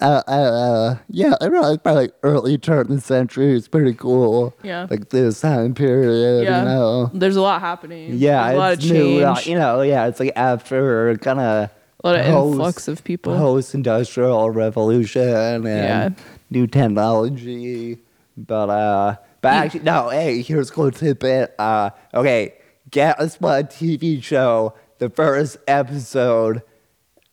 [0.00, 3.54] uh, uh, uh, yeah, I really probably like early turn of the century.
[3.56, 4.54] It's pretty cool.
[4.62, 4.86] Yeah.
[4.90, 6.44] Like this time period.
[6.44, 6.60] Yeah.
[6.60, 7.10] You know.
[7.14, 8.14] There's a lot happening.
[8.14, 9.20] Yeah, There's a lot of new.
[9.24, 9.46] uh, change.
[9.48, 11.70] you know, yeah, it's like after kind of
[12.04, 13.36] a lot of post- influx of people.
[13.36, 16.08] post-industrial revolution and Yeah.
[16.50, 17.98] new technology.
[18.36, 20.10] But uh, but actually, no.
[20.10, 21.54] Hey, here's a cool tidbit.
[21.58, 22.54] Uh, okay,
[22.90, 24.74] guess what a TV show?
[24.98, 26.62] The first episode.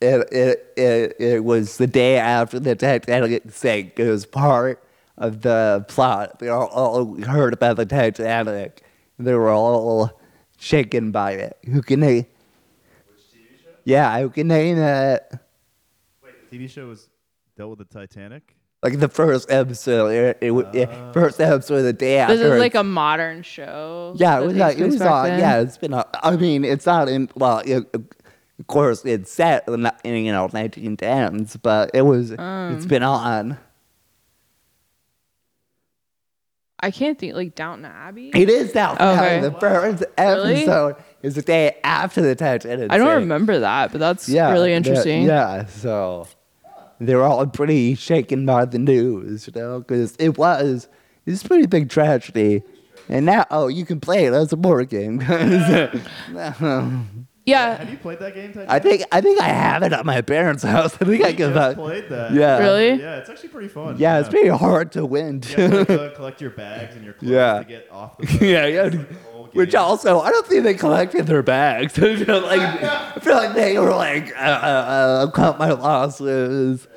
[0.04, 3.98] It it it it was the day after the Titanic sank.
[3.98, 4.82] It was part
[5.16, 6.38] of the plot.
[6.40, 8.82] They all, all heard about the Titanic.
[9.18, 10.20] They were all
[10.58, 11.56] shaken by it.
[11.66, 12.26] Who can name?
[13.84, 15.22] Yeah, who can name it?
[16.22, 17.08] Wait, the TV show was
[17.56, 18.54] dealt with the Titanic.
[18.82, 21.12] Like the first episode, it, it, w- it- oh.
[21.12, 22.36] first episode of the day after.
[22.36, 24.14] This is like a modern show.
[24.16, 25.24] yeah, it was takes like it was on.
[25.26, 25.38] then.
[25.40, 25.94] Yeah, it's been.
[25.94, 27.30] a- I mean, it's not in.
[27.34, 27.84] Well, it,
[28.58, 32.32] of course, it's set in, the- you know 1910s, but it was.
[32.38, 32.74] Um.
[32.76, 33.58] it's been on.
[36.80, 38.30] I can't think like Downton Abbey.
[38.34, 38.92] It is now.
[38.94, 39.40] Okay.
[39.40, 40.54] The first Really?
[40.56, 42.92] episode is the day after the Titanic.
[42.92, 45.22] I don't remember that, but that's Yeah, really interesting.
[45.24, 46.26] Yeah, so
[47.00, 50.88] they were all pretty shaken by the news, you know, because it was
[51.24, 52.62] it's a pretty big tragedy.
[53.08, 55.20] And now, oh, you can play it as a board game.
[57.46, 57.76] Yeah.
[57.76, 58.48] Have you played that game?
[58.54, 58.70] Titanic?
[58.70, 60.94] I think I think I have it at my parents' house.
[61.00, 61.52] I think I I can.
[61.52, 62.32] just played that.
[62.32, 62.58] yeah.
[62.58, 62.94] Really?
[63.00, 63.96] Yeah, it's actually pretty fun.
[63.98, 65.42] yeah, it's pretty hard to win.
[65.42, 65.96] You have to like, Too.
[65.96, 67.58] go collect your bags and your clothes Yeah.
[67.58, 68.40] to get off the boat.
[68.42, 68.88] yeah, yeah.
[68.88, 69.80] The whole Which game.
[69.82, 71.98] also, I don't think they collected their bags.
[71.98, 76.88] I feel like I feel like they were like, uh, uh, uh, cut my losses.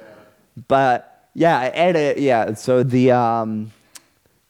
[0.70, 2.54] But yeah, and it, yeah.
[2.54, 3.72] So the um,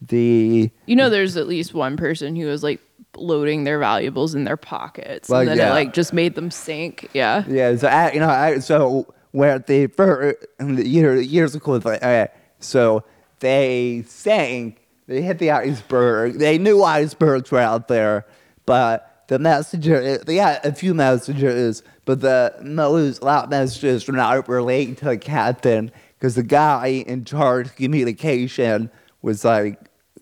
[0.02, 2.80] the You know, there's at least one person who was like
[3.18, 5.70] loading their valuables in their pockets, Well, and then yeah.
[5.70, 7.10] it like just made them sink.
[7.14, 7.44] Yeah.
[7.48, 12.04] Yeah, so I, you know, I, so where the first the year years ago, like,
[12.04, 12.28] uh,
[12.60, 13.04] so
[13.40, 16.40] they sank, they hit the iceberg.
[16.40, 18.26] They knew icebergs were out there,
[18.66, 24.48] but the messenger, they had a few messages, but the most loud messages were not
[24.48, 28.90] relating to the captain because the guy in charge of communication
[29.22, 29.80] was like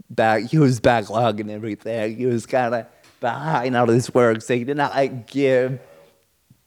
[0.10, 0.44] back.
[0.44, 2.18] He was backlogging everything.
[2.18, 2.86] He was kind of
[3.20, 5.80] behind on his work, so he did not like, give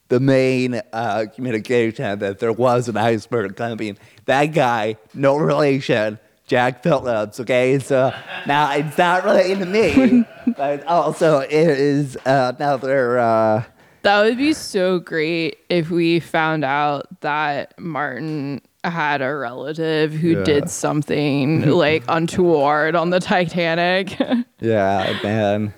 [0.09, 3.99] the main uh, communication that there was an iceberg coming.
[4.25, 7.39] That guy, no relation, Jack Phillips.
[7.41, 8.13] Okay, so
[8.47, 10.25] now it's not related to me,
[10.57, 13.19] but also it is uh, another.
[13.19, 13.65] Uh,
[14.03, 20.39] That would be so great if we found out that Martin had a relative who
[20.39, 20.45] Yeah.
[20.45, 24.17] did something like untoward on the Titanic.
[24.61, 25.75] yeah, man.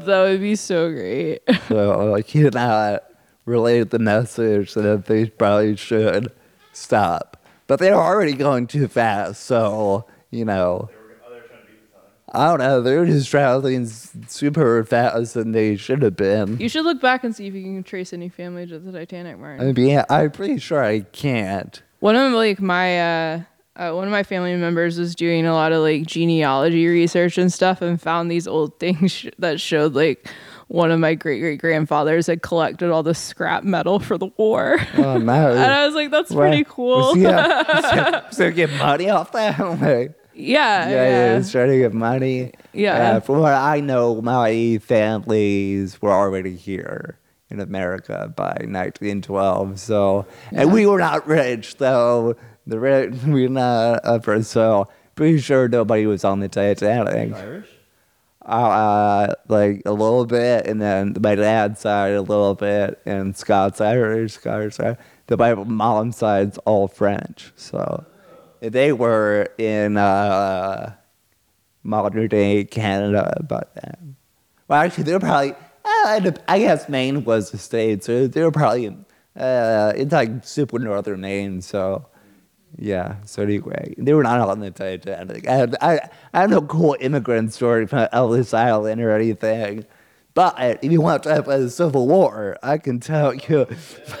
[0.00, 1.40] that would be so great.
[1.68, 3.04] So like he did not
[3.46, 6.30] relate the message that they probably should
[6.72, 7.36] stop,
[7.66, 9.42] but they're already going too fast.
[9.44, 10.88] So you know.
[12.34, 12.80] I don't know.
[12.80, 16.56] They're just traveling super fast than they should have been.
[16.58, 19.38] You should look back and see if you can trace any family to the Titanic,
[19.38, 19.68] Martin.
[19.68, 21.82] I mean, yeah, I'm pretty sure I can't.
[22.02, 23.42] One of like my uh,
[23.76, 27.52] uh, one of my family members was doing a lot of like genealogy research and
[27.52, 30.28] stuff, and found these old things sh- that showed like
[30.66, 34.78] one of my great great grandfathers had collected all the scrap metal for the war.
[34.96, 35.52] Oh no.
[35.52, 37.16] and I was like, that's pretty cool.
[37.16, 38.22] Yeah.
[38.30, 39.60] so, so get money off that?
[39.80, 42.52] Like, yeah, yeah, yeah, it's trying to get money.
[42.72, 43.12] Yeah.
[43.12, 47.16] Uh, from what I know, my families were already here
[47.52, 49.78] in America by 1912.
[49.78, 52.36] So, and we were not rich, though.
[52.66, 54.42] The rich, we were not upper.
[54.42, 57.34] So, pretty sure nobody was on the Titanic.
[57.34, 57.68] Irish?
[58.44, 63.80] Uh, like a little bit, and then my dad's side a little bit, and Scots
[63.80, 64.98] Irish, Scots Irish.
[65.28, 68.04] The my mom's side's all French, so
[68.60, 70.96] they were in uh,
[71.84, 74.16] modern day Canada by then.
[74.66, 75.54] Well, actually, they were probably.
[76.04, 78.88] Uh, I guess Maine was the state, so they were probably
[79.36, 82.06] uh, it's like super northern Maine, so.
[82.78, 83.16] Yeah.
[83.26, 85.46] So anyway, they were not on the Titanic.
[85.46, 89.84] I had, I, I have no cool immigrant story from Ellis Island or anything.
[90.34, 93.66] But if you want to talk about the Civil War, I can tell you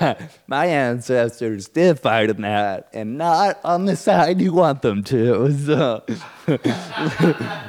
[0.46, 5.50] my ancestors did fight in that, and not on the side you want them to.
[5.62, 6.02] So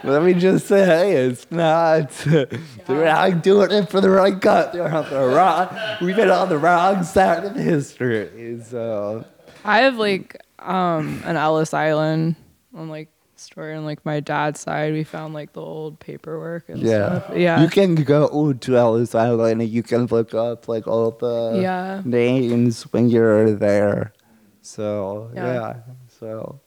[0.03, 2.09] let me just say, it's not.
[2.25, 4.73] They're not doing it for the right cut.
[4.73, 5.69] They're on the wrong.
[6.01, 8.59] We've been on the wrong side of history.
[8.63, 9.25] So.
[9.63, 12.35] I have like um an Ellis Island
[12.73, 13.12] on like
[13.43, 14.93] story on like my dad's side.
[14.93, 17.19] We found like the old paperwork and Yeah.
[17.21, 17.37] stuff.
[17.37, 17.61] Yeah.
[17.61, 21.59] You can go oh, to Ellis Island and you can look up like all the
[21.61, 22.01] Yeah.
[22.05, 24.13] names when you're there.
[24.61, 25.53] So Yeah.
[25.53, 25.73] yeah.
[26.19, 26.59] So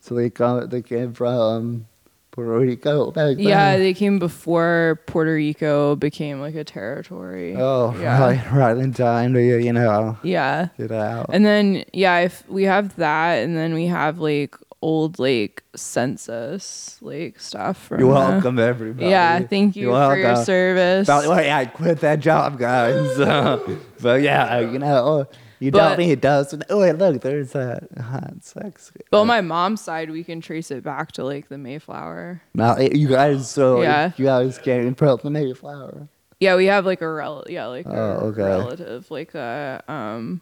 [0.00, 1.86] so they come they came from
[2.30, 7.56] Puerto Rico yeah, they came before Puerto Rico became like a territory.
[7.56, 8.20] Oh, yeah.
[8.20, 10.68] right, right in time to you know Yeah.
[10.78, 11.26] get out.
[11.32, 16.96] And then yeah, if we have that and then we have like old like census
[17.02, 19.10] like stuff from You're the- welcome, everybody.
[19.10, 21.06] Yeah, thank you You're for your service.
[21.06, 23.16] By the way, I quit that job, guys.
[23.16, 25.26] So, but yeah, uh, you know, oh,
[25.58, 26.54] you But- don't need does.
[26.70, 28.92] Oh, wait, look, there's a hot sex.
[29.10, 32.40] But on my mom's side, we can trace it back to like the Mayflower.
[32.54, 34.12] Now eh, you guys, so eh, Yeah.
[34.16, 36.08] you guys came from the Mayflower.
[36.40, 38.40] Yeah, we have like a rel yeah, like a Oh, okay.
[38.42, 40.40] relative, like a um,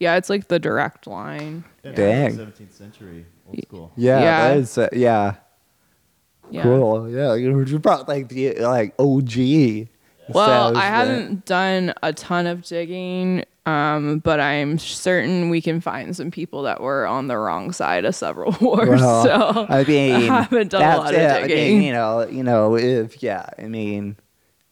[0.00, 1.62] yeah, it's like the direct line.
[1.84, 2.36] Yeah, Dang.
[2.38, 3.92] 17th century, old school.
[3.96, 4.48] Yeah, Yeah.
[4.48, 5.34] that is, uh, yeah,
[6.50, 6.62] Yeah.
[6.62, 7.08] cool.
[7.10, 9.88] Yeah, you you brought like the like OG.
[10.32, 10.90] Well, I there.
[10.90, 16.62] haven't done a ton of digging, um, but I'm certain we can find some people
[16.62, 18.88] that were on the wrong side of several wars.
[19.00, 21.26] Well, so I mean, I haven't done a lot of it.
[21.30, 21.82] I mean, digging.
[21.82, 24.16] you know, you know, if yeah, I mean,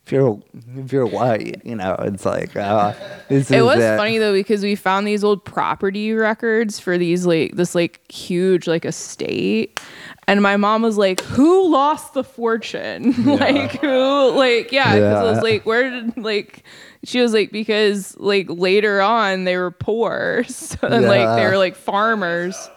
[0.08, 0.40] if you're
[0.78, 2.94] if you're white, you know, it's like uh,
[3.28, 7.54] this it was funny though because we found these old property records for these like
[7.56, 9.78] this like huge like estate.
[10.26, 13.12] And my mom was like who lost the fortune?
[13.26, 16.64] Like who like yeah because i was like where did like
[17.04, 20.42] she was like because like later on they were poor.
[20.48, 22.70] So and like they were like farmers.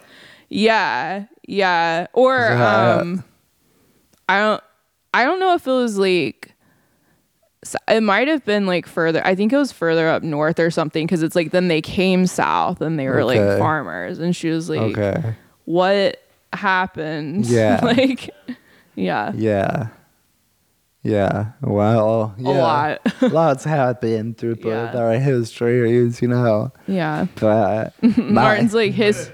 [0.50, 2.08] Yeah yeah.
[2.12, 2.96] Or Yeah.
[3.00, 3.24] um
[4.28, 4.62] i don't
[5.14, 6.51] i don't know if it was like
[7.64, 10.70] s- it might have been like further i think it was further up north or
[10.70, 14.48] something because it's like then they came south and they were like farmers and she
[14.50, 15.34] was like Okay.
[15.64, 16.22] what
[16.52, 17.80] happened Yeah.
[17.82, 18.30] like
[18.94, 19.88] yeah Yeah.
[21.04, 21.46] Yeah.
[21.62, 22.34] Well.
[22.38, 22.48] a Yeah.
[22.50, 24.96] lot Lots happened through both Yeah.
[25.00, 26.70] our histories, you know.
[26.86, 29.30] yeah But martin's like his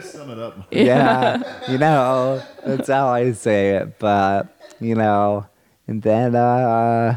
[0.00, 0.68] Sum it up.
[0.70, 3.98] yeah, you know, that's how I say it.
[3.98, 4.46] But
[4.78, 5.46] you know,
[5.88, 7.16] and then uh,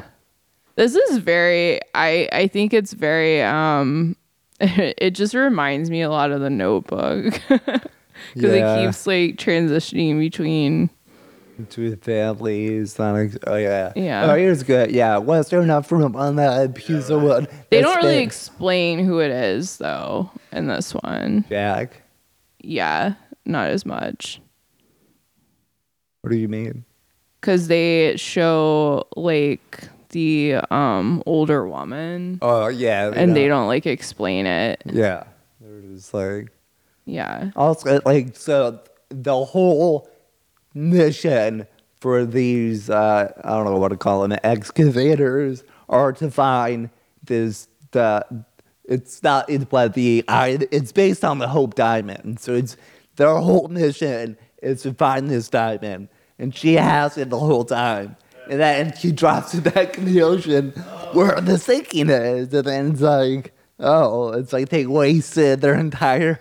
[0.81, 4.15] this is very i i think it's very um
[4.59, 7.91] it just reminds me a lot of the notebook because
[8.35, 8.79] Yeah.
[8.79, 10.89] it keeps like transitioning between
[11.69, 14.31] to families, like, oh yeah, Yeah.
[14.31, 14.89] Oh, here's good.
[14.89, 17.47] Yeah, was there enough room on that piece of wood?
[17.69, 22.01] they don't really explain who it is though in this one Jack.
[22.61, 23.13] yeah
[23.45, 24.41] not as much
[26.21, 26.85] What do you mean?
[27.39, 32.39] because they show like the um older woman.
[32.41, 34.81] Oh yeah, and they don't like explain it.
[34.85, 35.25] Yeah,
[35.59, 36.49] they're just like
[37.05, 37.51] yeah.
[37.55, 40.09] Also like so the whole
[40.73, 41.67] mission
[41.99, 46.89] for these uh I don't know what to call them excavators are to find
[47.23, 48.45] this the
[48.85, 52.39] it's not it's but the I it's based on the Hope Diamond.
[52.39, 52.77] So it's
[53.15, 56.09] their whole mission is to find this diamond.
[56.39, 58.15] And she has it the whole time
[58.51, 60.69] and then she drops it back in the ocean
[61.13, 66.37] where the sinking is and then it's like oh it's like they wasted their entire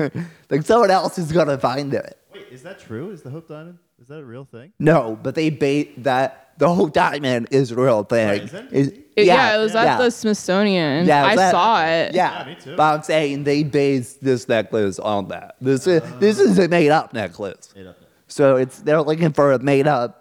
[0.50, 3.10] like someone else is gonna find it Wait, is that true?
[3.10, 4.72] Is the Hope Diamond Is that a real thing?
[4.78, 8.28] No, but they bait that the whole diamond is a real thing.
[8.28, 8.72] Wait, is it?
[8.72, 11.06] Is- It- yeah, it was at the Smithsonian.
[11.06, 12.14] Yeah, I that- saw it.
[12.14, 12.76] Yeah, Yeah, me too.
[12.76, 15.56] but I'm saying they based this necklace on that.
[15.60, 17.72] This is this is a made up necklace.
[17.74, 17.96] Made up.
[18.28, 20.19] So it's they're looking for a made up,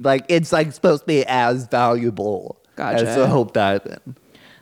[0.00, 3.20] like it's like supposed to be as valuable as Gotcha.
[3.20, 4.18] the Hope Diamond.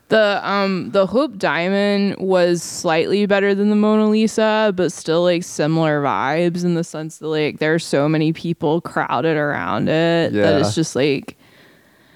[0.08, 5.42] The um the Hope Diamond was slightly better than the Mona Lisa, but still like
[5.42, 10.60] similar vibes in the sense that like there's so many people crowded around it that
[10.60, 11.38] it's just like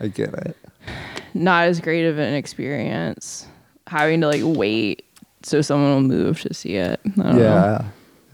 [0.01, 0.57] I get it.
[1.33, 3.47] not as great of an experience
[3.87, 5.07] having to like wait
[5.43, 7.01] so someone will move to see it.
[7.07, 7.43] I don't know.
[7.43, 7.85] Yeah,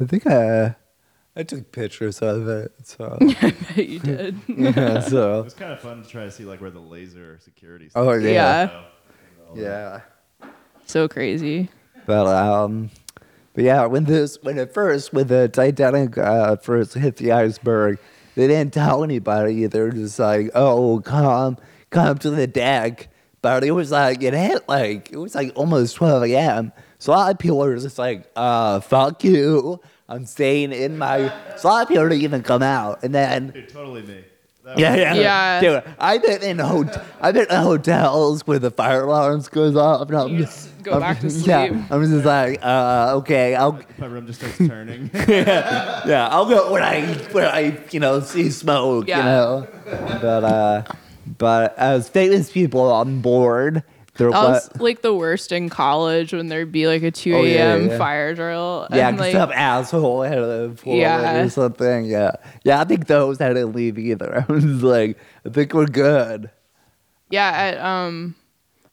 [0.01, 0.75] I think I
[1.35, 2.73] I took pictures of it.
[2.85, 4.39] So I bet you did.
[4.49, 7.39] yeah, It so was kind of fun to try to see like where the laser
[7.41, 7.91] security.
[7.95, 8.83] oh stuff is, yeah, Yeah.
[9.55, 10.01] you know?
[10.43, 10.49] yeah.
[10.87, 11.69] so crazy.
[12.07, 12.91] But um,
[13.55, 17.99] but yeah, when this when it first when the Titanic uh, first hit the iceberg,
[18.35, 19.67] they didn't tell anybody.
[19.67, 21.57] They were just like, "Oh, come
[21.91, 23.09] come to the deck."
[23.41, 26.73] But it was like it hit like it was like almost twelve a.m.
[26.99, 29.81] So a lot of people were just like, "Uh, fuck you."
[30.13, 31.33] I'm staying in my.
[31.57, 34.25] So a lot of people didn't even come out, and then Dude, totally me.
[34.65, 35.61] That yeah, yeah, Yeah.
[35.61, 40.09] Dude, I've been in hot- I've been in hotels where the fire alarms goes off,
[40.09, 41.47] and I'm You just just go I'm- back to sleep.
[41.49, 41.87] Yeah.
[41.91, 45.11] I'm just like, uh, okay, I'll My room just starts turning.
[45.29, 49.25] yeah, yeah, I'll go when I when I you know see smoke, you Yeah.
[49.25, 49.67] know.
[50.21, 50.83] But uh,
[51.39, 53.83] but as famous people on board,
[54.17, 57.43] there That was like the worst in college when there'd be like a 2 Oh,
[57.43, 57.89] yeah, a.m.
[57.89, 57.99] yeah.
[57.99, 58.87] fire drill.
[58.93, 61.41] yeah, and, like, some asshole had a Yeah.
[61.43, 62.05] or something.
[62.05, 62.33] Yeah,
[62.65, 64.45] yeah, I think those had to leave either.
[64.49, 66.51] I was like, I think we're good.
[67.31, 68.35] yeah, at um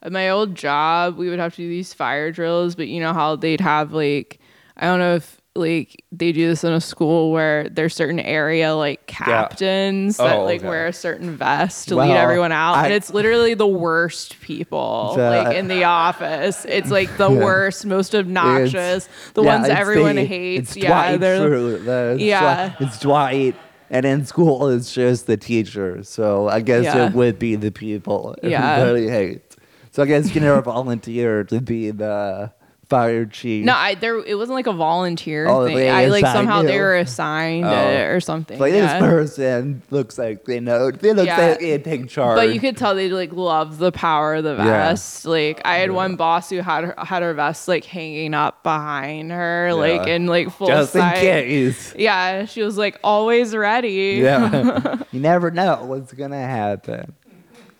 [0.01, 3.11] at my old job, we would have to do these fire drills, but you know
[3.13, 4.39] how they'd have like
[4.77, 8.75] I don't know if like they do this in a school where there's certain area
[8.75, 10.69] like captains oh, that Oh, like okay.
[10.69, 14.39] wear a certain vest to Well, lead everyone out I- and it's literally the worst
[14.41, 17.43] people The- like in the office it's like the Yeah.
[17.43, 22.75] worst most obnoxious the Yeah, ones everyone the- hates yeah Dwight they're Yeah.
[22.79, 23.55] It's Dwight.
[23.91, 26.03] And in school, it's just the teacher.
[26.03, 27.07] So I guess Yeah.
[27.07, 28.75] it would be the people Yeah.
[28.77, 29.55] everybody hates.
[29.91, 32.51] So I guess you never volunteer to be the
[32.89, 33.63] fire chief.
[33.65, 35.75] No, I there it wasn't like a volunteer Oh, thing.
[35.75, 37.71] they I like somehow they were assigned Oh.
[37.89, 38.57] it or something.
[38.59, 38.99] like yeah.
[38.99, 40.89] this person looks like they know.
[40.91, 41.37] They look Yeah.
[41.49, 42.35] like they take charge.
[42.35, 44.63] But you could tell they like love the power of the Yeah.
[44.65, 45.25] vest.
[45.25, 49.31] Like I had one boss who had her, had her vest like hanging up behind
[49.31, 51.93] her, like in like full just in case.
[51.95, 54.19] Yeah, she was like always ready.
[54.23, 57.13] Yeah, you never know what's gonna happen.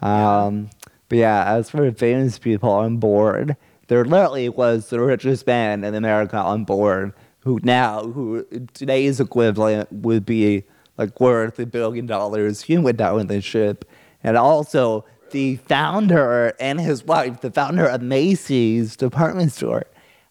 [0.02, 0.70] Um,
[1.10, 3.58] but yeah, as for famous people on board,
[3.90, 9.92] there literally was the richest man in America on board, who now, who today's equivalent
[9.92, 10.64] would be
[10.98, 12.62] like worth a billion dollars.
[12.62, 13.84] He went down with the ship,
[14.24, 19.86] and also the founder and his wife, the founder of Macy's department store,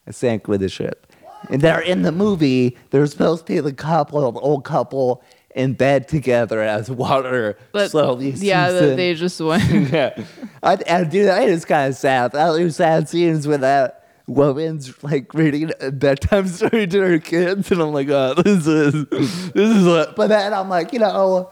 [0.08, 1.12] sank with the ship.
[1.50, 2.76] And they're in the movie.
[2.90, 5.22] They're supposed to be the couple, the old couple,
[5.58, 9.90] in bed together as water But slowly yeah, that they just went.
[9.92, 10.24] yeah,
[10.62, 11.48] I, I do that.
[11.48, 12.34] It's kind of sad.
[12.34, 17.70] i was sad scenes with that woman's like reading a bedtime story to her kids,
[17.72, 20.14] and I'm like, oh, this is this is what.
[20.16, 21.50] But then I'm like, you know,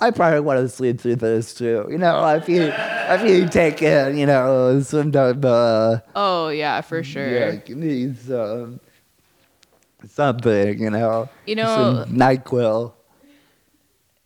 [0.00, 1.86] I probably want to sleep through this too.
[1.90, 6.80] You know, I feel I feel taking, you know, some type of uh, oh yeah,
[6.82, 7.28] for sure.
[7.28, 8.78] yeah, need some
[10.06, 12.92] something, you know, You know- some Nyquil.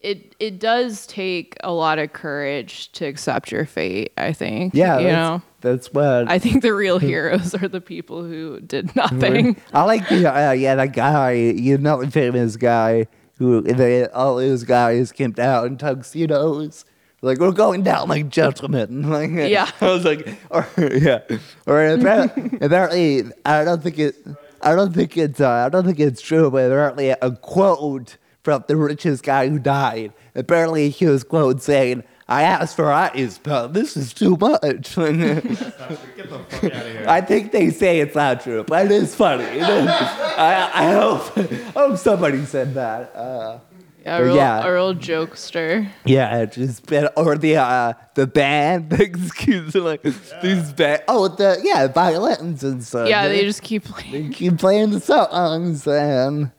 [0.02, 4.12] It it does take a lot of courage to accept your fate.
[4.18, 4.74] I think.
[4.74, 5.42] Yeah, you that's, know.
[5.60, 9.56] that's what I think the real heroes are the people who did nothing.
[9.72, 13.06] I like the uh, yeah that guy, you know, the famous guy
[13.38, 16.84] who they all those guys came down in tuxedos.
[17.22, 19.02] Like we're going down like gentlemen.
[19.08, 19.70] Like Yeah.
[19.80, 21.20] I was like, or yeah,
[21.66, 24.16] or apparently, apparently I don't think it.
[24.60, 25.40] I don't think it's.
[25.40, 29.58] Uh, I don't think it's true, but apparently a quote from the richest guy who
[29.58, 30.12] died.
[30.34, 34.62] Apparently he was quote saying, "I asked for ice, but this is too much."
[34.96, 37.04] Get the fuck out of here.
[37.08, 39.44] I think they say it's not true, but it is funny.
[39.44, 41.42] It is- I, I hope I
[41.78, 43.14] hope somebody said that.
[43.14, 43.58] Uh,
[44.04, 44.66] A But real, yeah.
[44.66, 45.88] a real jokester.
[46.04, 50.02] yeah, it just been or the uh, the band, excuse me, like
[50.42, 51.02] these band.
[51.06, 53.08] Oh, the yeah, violins and stuff.
[53.08, 54.30] Yeah, they just keep playing.
[54.30, 56.50] they keep playing the songs and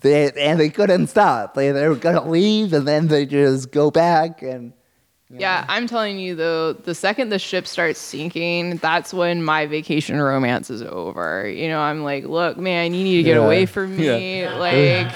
[0.00, 1.54] they and they couldn't stop.
[1.54, 4.72] They they were gonna leave and then they just go back and.
[5.32, 10.20] Yeah, I'm telling you though, the second the ship starts sinking, that's when my vacation
[10.20, 11.48] romance is over.
[11.48, 13.44] You know, I'm like, look, man, you need to get Yeah.
[13.44, 14.48] away from me.
[14.48, 15.12] Like,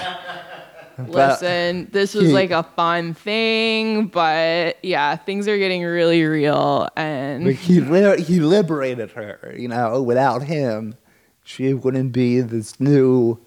[1.09, 7.45] listen, this was like a fun thing, but yeah, things are getting really real and
[7.47, 9.53] he li- he liberated her.
[9.57, 10.95] You know, without him,
[11.43, 13.37] she wouldn't be this new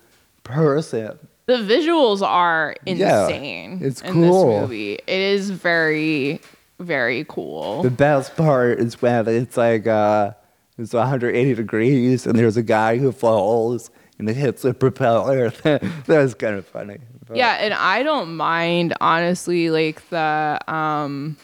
[0.45, 1.19] person.
[1.49, 3.79] The visuals are insane.
[3.81, 4.51] Yeah, it's in cool.
[4.53, 4.93] this movie.
[4.93, 6.43] It is very,
[6.79, 7.83] very cool.
[7.83, 10.33] The best part is when it's like uh,
[10.77, 15.49] it's 180 degrees and there's a guy who falls and it hits the propeller.
[16.07, 16.99] That's kind of funny.
[17.27, 21.39] But- Yeah, and I don't mind honestly like the um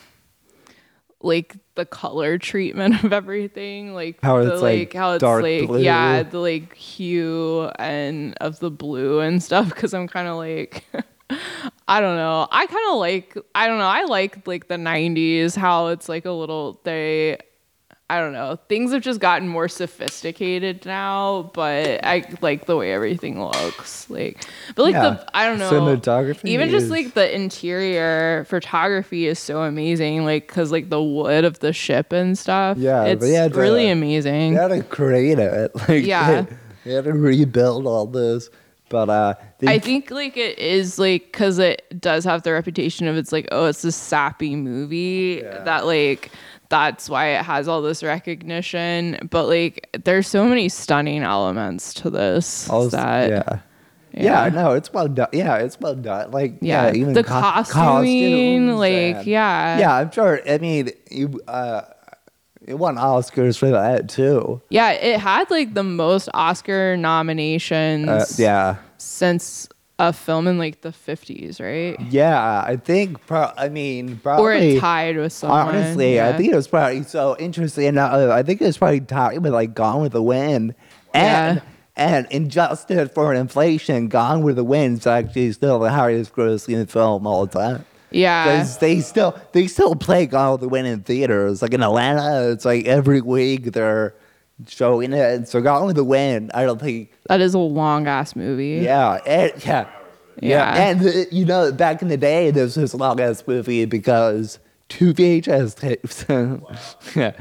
[1.23, 5.81] like the color treatment of everything, like How the, it's, like, how it's like blue.
[5.81, 10.85] yeah, the like hue and of the blue and stuff cuz I'm kind of like
[11.89, 12.47] I don't know.
[12.51, 13.87] I kind of like I don't know.
[13.87, 17.39] I like like the 90s how it's like a little they
[18.11, 18.59] I don't know.
[18.69, 24.11] Things have just gotten more sophisticated now, but I like the way everything looks.
[24.11, 24.45] Like,
[24.77, 25.11] but like Yeah.
[25.11, 25.71] the I don't know.
[25.71, 30.25] Cinematography Even just is- like the interior photography is so amazing.
[30.25, 32.77] Like, cause like the wood of the ship and stuff.
[32.77, 34.55] Yeah, it's they really amazing.
[34.55, 35.73] They had to create it.
[35.89, 36.45] Like, Yeah.
[36.85, 38.51] They, had to rebuild all this.
[38.91, 43.09] But uh, they, I think like it is like because it does have the reputation
[43.09, 45.65] of it's like oh it's a sappy movie Yeah.
[45.65, 46.31] that like
[46.75, 52.11] that's why it has all this recognition but like there's so many stunning elements to
[52.11, 53.59] this all that yeah.
[54.17, 55.27] Yeah, no, it's well done.
[55.33, 56.31] Yeah, it's well done.
[56.31, 60.39] Like, yeah, yeah, even the co- costuming costumes like and- yeah yeah, I'm sure.
[60.49, 61.83] I mean, you uh,
[62.63, 64.63] it won Oscars for that too.
[64.71, 69.69] yeah it had like the most Oscar nominations Uh, yeah, since
[69.99, 72.65] a film in like the 50s right yeah.
[72.67, 73.25] I think.
[73.27, 74.77] Pro- I mean, or probably.
[74.77, 77.85] it tied with someone honestly, I think it was probably so interesting.
[77.87, 80.75] enough, uh, I think it was probably tied with like Gone with the Wind,
[81.13, 81.63] and Yeah.
[81.97, 87.25] and adjusted for inflation, Gone with the Wind is actually still the highest grossing film
[87.27, 87.85] all the time.
[88.11, 91.63] yeah Because they still they still play Gone with the Wind in theaters.
[91.63, 94.13] Like in Atlanta, it's like every week they're
[94.67, 95.49] showing it.
[95.49, 97.13] So Gone with the Wind, I don't think.
[97.29, 99.89] that is a long ass movie Yeah, and, yeah,
[100.41, 100.75] Yeah.
[100.75, 105.13] And you know, back in the day, this was a long ass movie because two
[105.15, 106.25] VHS tapes.
[107.17, 107.33] yeah.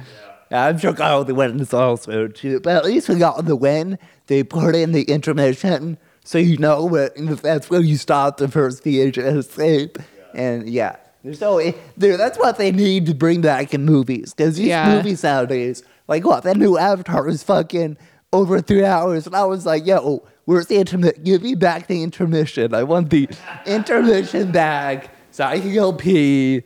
[0.51, 2.59] Yeah, I'm sure Gone with the Wind is also too.
[2.59, 3.97] But at least we got the Wind,
[4.27, 8.83] they put in the intermission, so you know what, that's where you stop the first
[8.83, 9.97] VHS tape.
[10.35, 14.33] And yeah, there's no, eh, there, that's what they need to bring back in movies.
[14.33, 14.95] Because these Yeah.
[14.95, 17.97] movies nowadays, like what, that new Avatar was fucking
[18.31, 19.25] over three hours.
[19.27, 21.23] And I was like, yo, where's the intermission?
[21.23, 22.73] Give me back the intermission.
[22.73, 23.29] I want the
[23.65, 26.63] intermission back so I can go pee.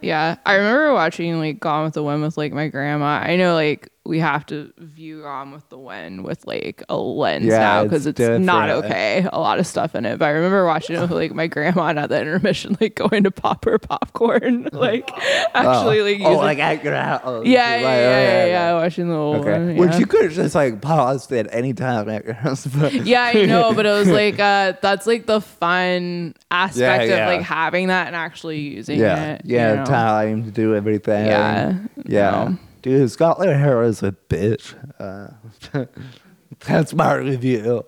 [0.00, 3.20] Yeah, I remember watching like Gone with the Wind with like my grandma.
[3.24, 7.44] I know like we have to view Gone with the Wind with like a lens
[7.46, 9.26] Yeah, now because it's, not okay.
[9.32, 11.88] A lot of stuff in it, but I remember watching it with like my grandma
[11.88, 15.10] and at the intermission, like going to pop her popcorn, like
[15.54, 17.46] actually like oh, using- like at your house.
[17.46, 19.50] yeah, Like, yeah, yeah, yeah, yeah, watching the old Okay.
[19.50, 19.76] one.
[19.76, 19.98] Which yeah.
[19.98, 22.66] you could have just like paused at any time at your house.
[22.76, 27.16] But yeah, I know, but it was like uh that's like the fun aspect yeah.
[27.16, 29.42] of like having that and actually using yeah, it.
[29.44, 29.84] yeah, you know?
[29.84, 31.26] time to do everything.
[31.26, 32.30] Yeah, yeah.
[32.30, 32.58] no.
[32.86, 34.74] Dude, Scarlett O'Hara's a bitch.
[35.00, 35.86] Uh,
[36.60, 37.84] that's my review.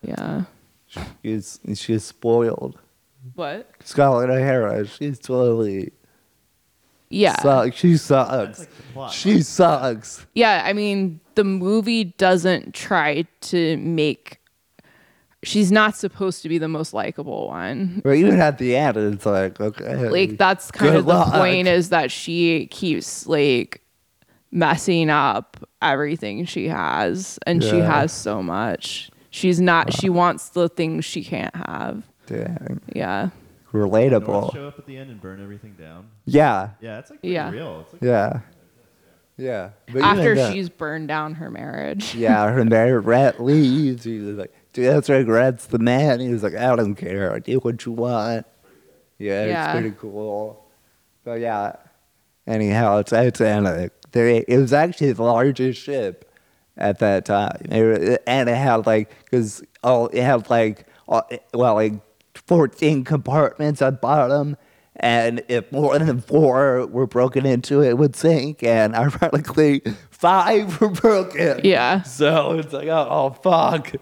[0.00, 0.44] Yeah.
[1.22, 2.78] She's she's spoiled.
[3.34, 3.70] What?
[3.84, 5.92] Scarlett O'Hara, she's totally
[7.10, 7.38] Yeah.
[7.42, 7.76] sucks.
[7.76, 8.66] She sucks.
[8.94, 9.12] like.
[9.12, 10.26] She sucks.
[10.32, 14.40] Yeah, I mean, the movie doesn't try to make.
[15.46, 18.00] She's not supposed to be the most likable one.
[18.04, 20.08] But even at the end, it's like okay.
[20.08, 23.80] Like that's kind Good of the point is that she keeps like
[24.50, 29.10] messing up everything she has, and she has so much.
[29.30, 29.92] She's not.
[29.92, 32.02] She wants the things she can't have.
[32.26, 32.80] Dang.
[32.94, 33.30] Yeah.
[33.72, 34.52] You know, Relatable.
[34.54, 36.08] show up at the end and burn everything down.
[36.24, 36.70] Yeah.
[36.80, 37.50] Yeah, it's like Yeah.
[37.50, 37.80] real.
[37.82, 38.40] It's like Yeah.
[39.36, 39.70] Yeah.
[39.92, 42.14] But After she's burned down her marriage.
[42.14, 44.04] Yeah, her married Rhett leaves.
[44.04, 45.18] He was like, dude, that's right.
[45.18, 46.20] regrets the man.
[46.20, 47.38] He was like, I don't care.
[47.40, 48.46] Do what you want.
[49.18, 49.64] Yeah, Yeah.
[49.72, 50.64] it's pretty cool.
[51.24, 51.76] But yeah,
[52.46, 53.92] anyhow, it's Titanic.
[54.12, 56.30] There, it was actually the largest ship
[56.76, 57.58] at that time.
[57.70, 61.22] It- and it had like, because oh, it had like, uh,
[61.54, 61.94] well, like
[62.34, 64.56] 14 compartments at bottom.
[64.98, 68.62] And if more than four were broken into, it would sink.
[68.62, 71.60] And ironically, five were broken.
[71.64, 72.02] Yeah.
[72.02, 73.92] So it's like, oh, oh fuck.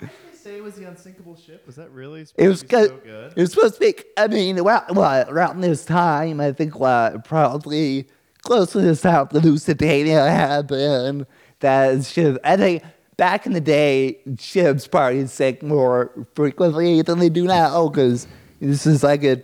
[0.65, 1.67] Did they say it was the unsinkable ship?
[1.67, 2.89] Was that really supposed It was to be good.
[2.91, 3.33] so good?
[3.37, 3.95] It was supposed to be.
[4.17, 8.07] I mean, around, what, around this time, I think what probably
[8.43, 11.27] close to the time, the Lusitania happened.
[11.61, 12.39] That shit.
[12.45, 12.83] I think
[13.17, 18.27] back in the day, ships probably sank more frequently than they do now because
[18.61, 19.41] this is like a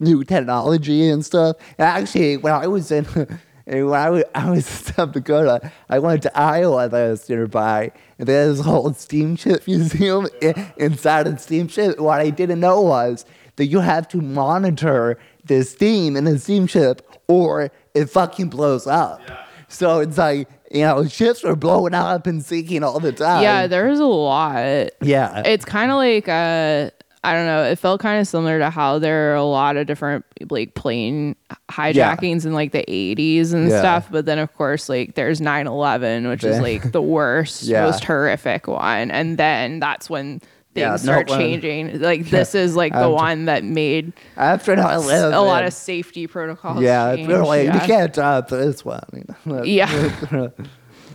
[0.00, 1.56] new technology and stuff.
[1.78, 3.06] And actually, when I was in,
[3.66, 4.58] and when I was, I was
[4.88, 9.64] in South Dakota, I went to Iowa that was nearby, and there's a whole steamship
[9.66, 11.98] museum i- inside of the steamship.
[11.98, 13.24] What I didn't know was
[13.56, 19.20] that you have to monitor the steam in the steamship or it fucking blows up.
[19.68, 23.42] So it's like, you know, ships are blowing up and sinking all the time.
[23.42, 24.90] yeah, there's a lot.
[25.02, 25.42] Yeah.
[25.44, 26.90] It's kind of like uh
[27.24, 27.62] I don't know.
[27.62, 31.36] It felt kind of similar to how there are a lot of different like plane
[31.70, 33.78] hijackings in like the 80s and Yeah.
[33.78, 34.08] stuff.
[34.10, 37.84] But then, of course, like there's 9 11, which is like the worst, Yeah.
[37.84, 39.12] most horrific one.
[39.12, 42.00] And then that's when things Yeah, start no, changing.
[42.00, 45.46] Like this is like the one that made After 9 11 a 11.
[45.46, 46.80] lot of safety protocols.
[46.82, 47.28] Yeah, change.
[47.28, 47.74] yeah.
[47.74, 49.04] you can't top this one.
[49.12, 49.62] You know?
[49.62, 50.48] Yeah.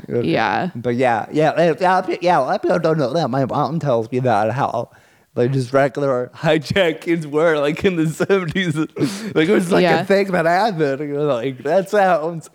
[0.08, 0.70] Yeah.
[0.76, 3.30] But yeah, yeah, yeah, pe- A lot of people don't know that.
[3.30, 4.89] My mom tells me that how
[5.38, 8.76] like just regular hijack kids were like in the seventies.
[8.76, 10.02] like it was like Yeah.
[10.02, 11.02] a thing that happened.
[11.02, 12.50] And you're like that sounds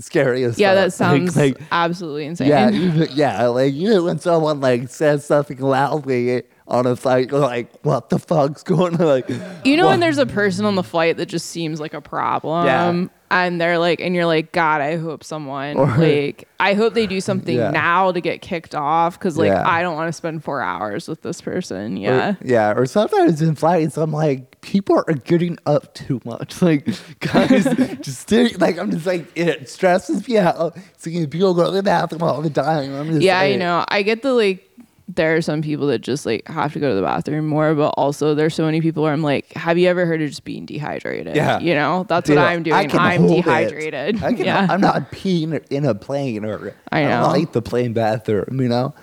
[0.00, 1.00] scary as Yeah, that fuck.
[1.12, 2.48] Like- sounds like, absolutely insane.
[2.48, 7.32] yeah, even, yeah, like you know when someone like says something loudly on a flight,
[7.32, 9.06] like, what the fuck's going on?
[9.06, 9.28] Like,
[9.64, 12.00] You know what- when there's a person on the flight that just seems like a
[12.00, 13.04] problem, Yeah.
[13.30, 17.06] and they're like, and you're like, God, I hope someone Or- like, I hope they
[17.06, 17.70] do something Yeah.
[17.70, 19.66] now to get kicked off because like Yeah.
[19.68, 21.96] I don't want to spend four hours with this person.
[21.96, 22.72] Or- Yeah, yeah.
[22.76, 26.60] Or sometimes in flights, I'm like, people are getting up too much.
[26.62, 26.86] Like,
[27.20, 27.64] guys,
[28.02, 30.76] just like, I'm just like, it stresses me out.
[30.98, 32.94] Seeing people go to the bathroom all the time.
[32.94, 34.64] I'm just yeah, like, you know, I get the like.
[35.08, 37.88] There are some people that just like have to go to the bathroom more, but
[37.96, 40.66] also there's so many people where I'm like, have you ever heard of just being
[40.66, 41.34] dehydrated?
[41.34, 41.58] Yeah.
[41.60, 42.76] you know, that's what I'm doing.
[42.76, 43.44] I can I'm hold it.
[43.44, 44.22] dehydrated.
[44.22, 47.22] I can, yeah, I'm not peeing in a plane or I know.
[47.22, 48.94] don't like the plane bathroom, you know?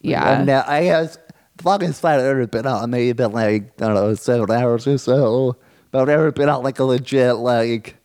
[0.00, 0.40] Yeah.
[0.40, 1.18] And uh, I guess
[1.56, 4.86] the longest flight I've ever been on, maybe been like, I don't know, seven hours
[4.86, 5.56] or so.
[5.90, 7.96] But I've never been on like a legit, like,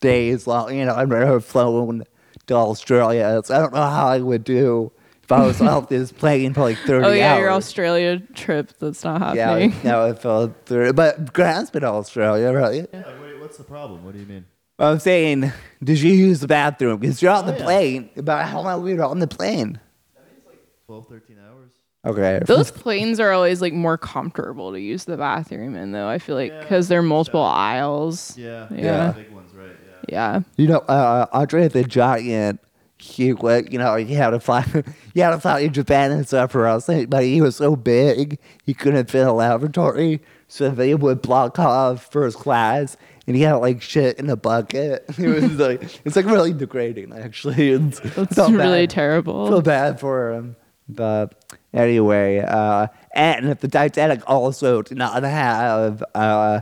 [0.00, 2.04] days long, you know, I've never flown
[2.46, 3.40] to Australia.
[3.44, 4.92] So I don't know how I would do
[5.32, 7.40] I was off this plane for like 30 Oh yeah, hours.
[7.40, 9.70] your Australia trip that's not happening.
[9.70, 9.84] Yeah, happening.
[9.84, 10.92] no, I fell through.
[10.94, 12.92] But Grant's been to Australia, right?
[12.92, 14.04] Like, wait, what's the problem?
[14.04, 14.44] What do you mean?
[14.78, 15.52] I'm saying,
[15.82, 16.98] did you use the bathroom?
[16.98, 17.64] Because you're on the Oh, yeah.
[17.64, 18.10] plane.
[18.16, 19.78] About how long we were on the plane?
[20.16, 21.70] That means like 12, 13 hours?
[22.06, 22.40] Okay.
[22.44, 26.08] Those planes are always like more comfortable to use the bathroom in, though.
[26.08, 26.60] I feel like Yeah.
[26.60, 28.36] because they're multiple aisles.
[28.36, 28.66] Yeah.
[28.70, 29.12] Yeah.
[29.12, 29.68] The big ones, right?
[29.68, 29.70] Yeah.
[30.08, 30.40] Yeah.
[30.56, 32.60] You know, uh, Andre the Giant,
[33.04, 34.62] he went, you know, he had to fly,
[35.14, 38.38] he had to fly to Japan and stuff for us, but he was so big,
[38.64, 42.96] he couldn't fit in a lavatory, so they would block off first class,
[43.26, 45.04] and he had like shit in a bucket.
[45.18, 47.70] It was like, it's like really degrading, actually.
[47.72, 48.90] It's, That's really bad.
[48.90, 49.48] terrible.
[49.48, 50.56] feel bad for him.
[50.88, 56.60] But anyway, uh, and if the Titanic also did not have uh,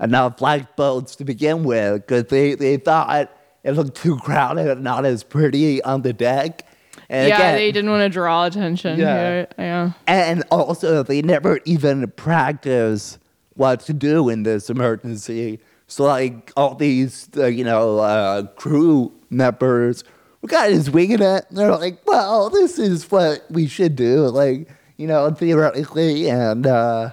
[0.00, 3.30] enough lifeboats to begin with because they, they thought
[3.64, 6.66] it looked too crowded and not as pretty on the deck.
[7.08, 8.98] And yeah, again- they didn't want to draw attention.
[8.98, 9.46] Yeah.
[9.58, 9.92] Yeah.
[10.06, 13.18] And also, they never even practice
[13.54, 15.60] what to do in this emergency.
[15.86, 20.04] So, like, all these, uh, you know, uh, crew members
[20.40, 21.44] were kind of just winging it.
[21.50, 26.30] They're like, well, this is what we should do, like, you know, theoretically.
[26.30, 27.10] And uh,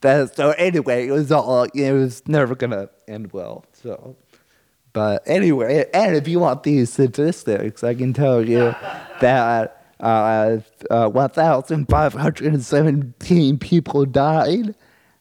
[0.00, 3.66] that, so, anyway, it was all, it was never going to end well.
[3.74, 4.16] So,
[4.98, 8.74] but anyway, and if you want these statistics, I can tell you
[9.20, 10.58] that uh,
[10.90, 14.74] uh, 1,517 people died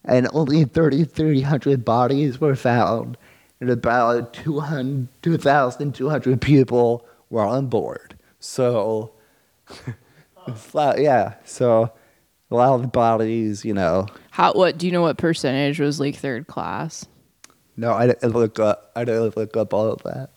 [0.04, 3.20] and only 3,300 bodies were found,
[3.60, 8.18] and about 200 2,200 people were on board.
[8.40, 9.12] So,
[10.76, 11.92] yeah, so
[12.50, 14.08] a lot of the bodies, you know.
[14.32, 14.54] How?
[14.54, 14.80] What?
[14.80, 17.06] Do you know what percentage was like third class?
[17.78, 18.92] No, I didn't look up.
[18.96, 20.30] I didn't look up all of that.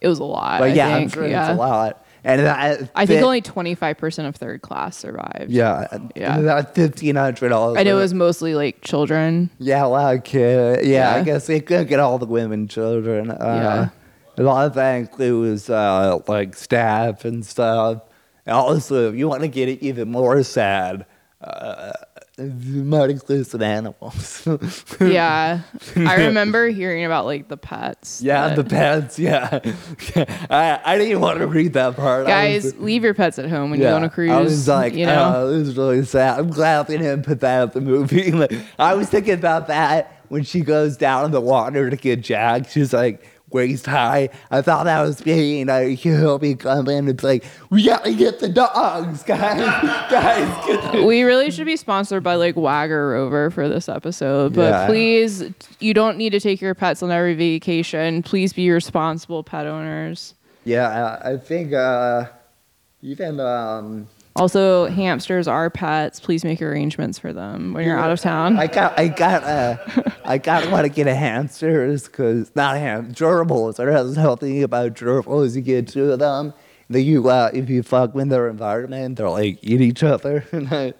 [0.00, 0.60] It was a lot.
[0.60, 1.14] But I yeah, I'm think.
[1.14, 1.50] sure yeah.
[1.50, 2.04] it's a lot.
[2.24, 5.50] And I, I think only 25% of third class survived.
[5.50, 5.86] yeah,
[6.16, 6.34] Yeah.
[6.36, 7.78] and about fifteen hundred dollars.
[7.78, 9.50] And it was mostly like children.
[9.58, 10.86] yeah, a lot of kids.
[10.86, 13.30] Yeah, I guess they couldn't get all the women, children.
[13.30, 13.90] Uh,
[14.36, 18.02] A lot of that includes uh, like staff and stuff.
[18.46, 21.06] And also, if you want to get it even more sad,
[21.40, 21.92] uh,
[22.38, 24.46] include some animals.
[25.00, 25.62] yeah.
[25.96, 28.22] I remember hearing about like the pets.
[28.22, 29.18] yeah, the pets.
[29.18, 29.60] Yeah,
[30.50, 32.26] I I didn't even want to read that part.
[32.26, 34.30] I was- Guys, leave your pets at home when you go on a cruise.
[34.30, 35.32] I was like, you know.
[35.36, 36.38] oh, this is really sad.
[36.38, 38.32] I'm glad they didn't put that at the movie.
[38.38, 42.20] Like, I was thinking about that when she goes down in the water to get
[42.20, 42.68] Jack.
[42.68, 44.28] She's like, waist high.
[44.50, 48.40] I thought that was being like he'll be coming and be like, we gotta get
[48.40, 49.58] the dogs, guys,
[50.10, 50.66] guys.
[50.66, 54.54] Get the-" we really should be sponsored by like Wag or Rover for this episode.
[54.54, 54.86] But Yeah.
[54.86, 55.44] please,
[55.80, 58.22] you don't need to take your pets on every vacation.
[58.22, 60.34] Please be responsible pet owners.
[60.64, 62.26] Yeah, I, I think uh,
[63.02, 66.20] even um, Also, hamsters are pets.
[66.20, 68.56] Please make arrangements for them when you're out of town.
[68.58, 69.76] I got I got uh,
[70.24, 73.80] I got want to get a hamsters because not ham gerbils.
[73.80, 75.56] I was healthy about gerbils.
[75.56, 76.54] You get two of them.
[76.90, 80.44] Then you uh, if you fuck with their environment, they'll like eat each other.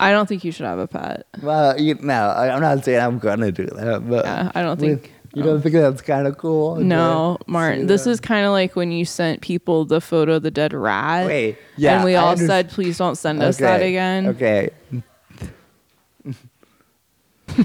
[0.00, 1.26] I don't think you should have a pet.
[1.42, 4.80] well, you know, I, I'm not saying I'm gonna do that, but Yeah, I don't
[4.80, 5.13] with- think.
[5.34, 6.76] You don't think that's kind of cool.
[6.76, 7.86] No, Martin.
[7.86, 11.26] This is kind of like when you sent people the photo of the dead rat.
[11.26, 14.28] Wait, yeah, And we I all under- said, please don't send us that again.
[14.28, 14.70] Okay.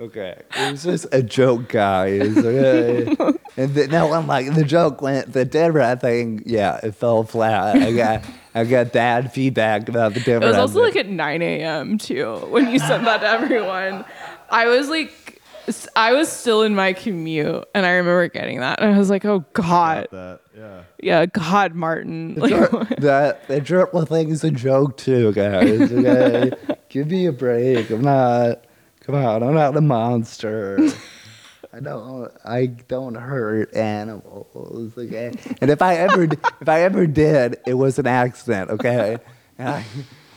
[0.00, 0.42] okay.
[0.56, 2.36] It was just a joke, guys.
[2.36, 3.06] Okay.
[3.56, 6.42] and the, no one like the joke went the dead rat thing.
[6.46, 7.76] Yeah, it fell flat.
[7.76, 10.42] I got I got bad feedback about the dead rat.
[10.42, 11.98] It was also like at 9 a.m.
[11.98, 14.04] too when you sent that to everyone.
[14.50, 15.39] I was like,
[15.96, 18.80] I was still in my commute and I remember getting that.
[18.80, 20.08] And I was like, oh God.
[20.10, 20.82] That yeah.
[21.02, 22.34] Yeah, God, Martin.
[22.34, 22.50] Like,
[22.96, 25.90] that the triple thing is a joke too, guys.
[25.90, 26.52] Okay,
[26.88, 27.90] give me a break.
[27.90, 28.64] I'm not.
[29.00, 30.78] Come on, I'm not a monster.
[31.72, 32.30] I don't.
[32.44, 34.92] I don't hurt animals.
[34.98, 38.70] Okay, and if I ever, if I ever did, it was an accident.
[38.70, 39.16] Okay,
[39.58, 39.84] and I,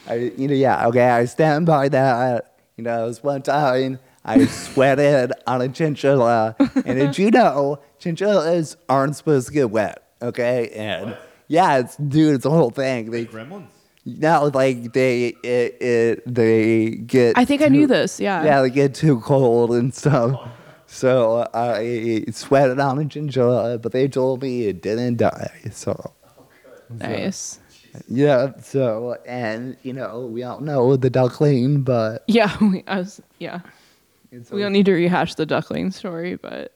[0.06, 0.86] I, you know, yeah.
[0.88, 2.56] Okay, I stand by that.
[2.76, 7.80] You know, it was one time I sweated on a chinchilla, and did you know
[7.98, 10.02] chinchillas aren't supposed to get wet?
[10.22, 11.16] Okay, and
[11.48, 13.10] yeah, it's dude, it's a whole thing.
[13.10, 13.66] They Gremlins.
[14.06, 17.36] now like they it, it they get.
[17.36, 18.18] I think I knew this.
[18.18, 18.42] Yeah.
[18.44, 20.32] Yeah, they get too cold and stuff.
[20.36, 20.50] Oh.
[20.86, 25.50] So I sweated on a chinchilla, but they told me it didn't die.
[25.72, 26.12] So
[26.90, 27.58] Nice.
[28.08, 32.56] yeah, so and you know we all know the duckling, but Yeah.
[32.60, 33.60] We, I was, yeah.
[34.34, 36.72] It's We don't need to rehash the duckling story, but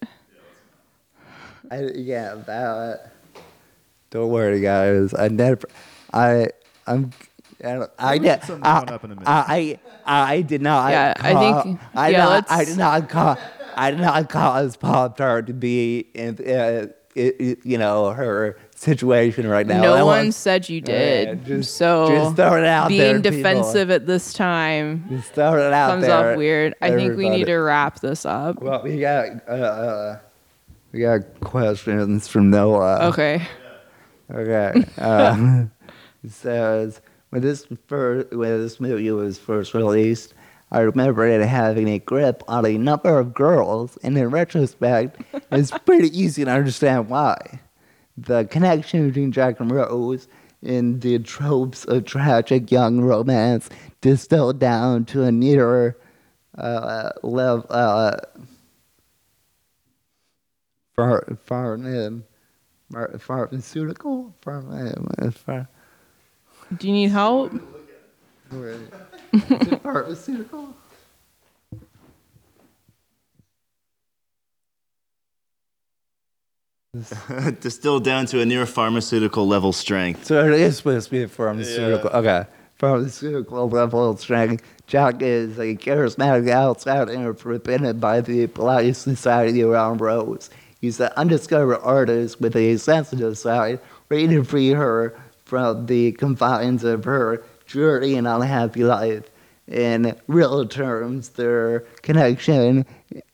[1.70, 3.12] I, yeah, that.
[4.10, 5.12] Don't worry, guys.
[5.14, 5.68] I never.
[6.12, 6.48] I.
[6.86, 7.10] I'm.
[7.62, 8.22] I, don't- I We'll did.
[8.24, 9.28] get something coming up in a minute.
[9.28, 10.32] I, I.
[10.34, 10.90] I did not.
[10.92, 13.38] Yeah, I ca- think- I yeah, not, I let's- did not cause.
[13.76, 16.36] I did not cause Pop Tart to be in.
[16.40, 19.80] Uh, it, it, you know her situation right now.
[19.82, 21.44] no one want- said you did.
[21.44, 23.52] just- so just throwing it out being there, people.
[23.52, 26.32] defensive at this time Just throwing it out comes there.
[26.32, 26.74] off weird.
[26.80, 28.60] I think we need to wrap this up.
[28.62, 29.26] Well, we got.
[29.48, 30.18] Uh, uh,
[30.92, 33.08] we got questions from Noah.
[33.08, 33.42] Okay.
[34.32, 34.84] Okay.
[34.96, 35.64] Uh,
[36.24, 37.00] it says
[37.30, 40.32] when this first, when this movie was first released,
[40.70, 45.20] I remember it having a grip on a number of girls, and in retrospect,
[45.52, 47.60] it's pretty easy to understand why.
[48.26, 50.28] The connection between Jack and Rose
[50.62, 53.68] and the tropes of tragic young romance
[54.00, 55.96] distilled down to a nearer
[56.56, 57.66] uh, level.
[57.70, 58.16] Uh,
[60.96, 62.24] far, far in.
[62.90, 64.34] Mar- pharmaceutical?
[64.44, 65.68] Pharma- phar-
[66.76, 67.52] Do you need help?
[69.82, 70.74] Pharmaceutical?
[77.60, 80.24] Distilled down to a near pharmaceutical level strength.
[80.26, 82.10] So it is supposed to be a pharmaceutical.
[82.10, 82.44] Okay.
[82.76, 84.64] Pharmaceutical level strength.
[84.86, 90.48] Jack is a charismatic outsider forbidden by the polite society around Rose.
[90.80, 96.84] He's an undiscovered artist with a sensitive side, ready to free her from the confines
[96.84, 99.24] of her dreary and unhappy life.
[99.68, 102.86] In real terms, their connection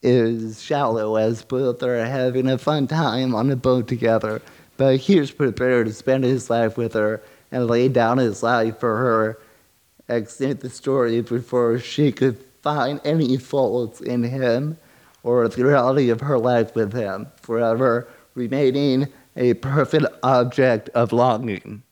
[0.02, 4.42] is shallow as both are having a fun time on a boat together.
[4.76, 7.22] But he's prepared to spend his life with her
[7.52, 9.38] and lay down his life for her.
[10.08, 14.76] Extend the story before she could find any faults in him
[15.22, 19.06] or the reality of her life with him, forever remaining
[19.36, 21.84] a perfect object of longing.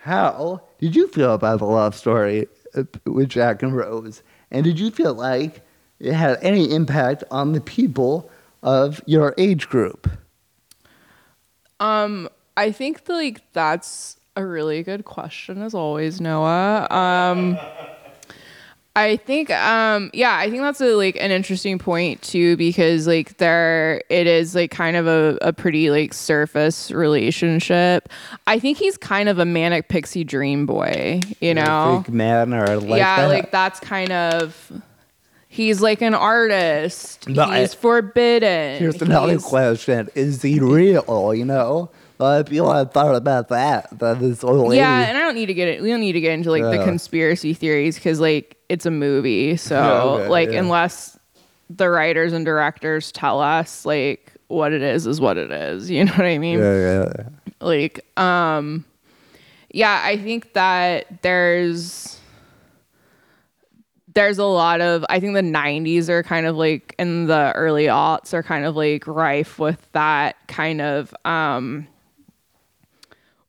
[0.00, 2.46] How did you feel about the love story
[3.04, 4.22] with Jack and Rose?
[4.50, 5.62] And did you feel like
[5.98, 8.30] it had any impact on the people
[8.62, 10.10] of your age group?
[11.80, 16.86] Um, I think like that's a really good question as always, Noah.
[16.90, 17.58] Um
[18.98, 23.36] I think um yeah, I think that's a like an interesting point too because like
[23.38, 28.08] there it is like kind of a, a pretty like surface relationship.
[28.46, 32.02] I think he's kind of a manic pixie dream boy, you know.
[32.04, 33.28] Big man or like yeah, that?
[33.28, 34.72] like that's kind of
[35.48, 37.26] he's like an artist.
[37.28, 38.78] But I- he's forbidden.
[38.78, 41.34] Here's another He's- question: Is he real?
[41.34, 43.96] You know, of people have thought about that.
[43.98, 44.78] That this old lady.
[44.78, 45.82] Yeah, and I don't need to get it.
[45.82, 49.56] We don't need to get into like the conspiracy theories because like it's a movie.
[49.68, 50.60] So Yeah, okay, like yeah.
[50.60, 51.18] unless
[51.70, 55.90] the writers and directors tell us like what it is is what it is.
[55.90, 56.58] You know what I mean?
[56.58, 57.28] yeah, yeah, yeah.
[57.60, 58.84] like um
[59.70, 62.18] yeah i think that there's
[64.14, 67.84] there's a lot of i think the 90s are kind of like in the early
[67.86, 71.86] aughts are kind of like rife with that kind of um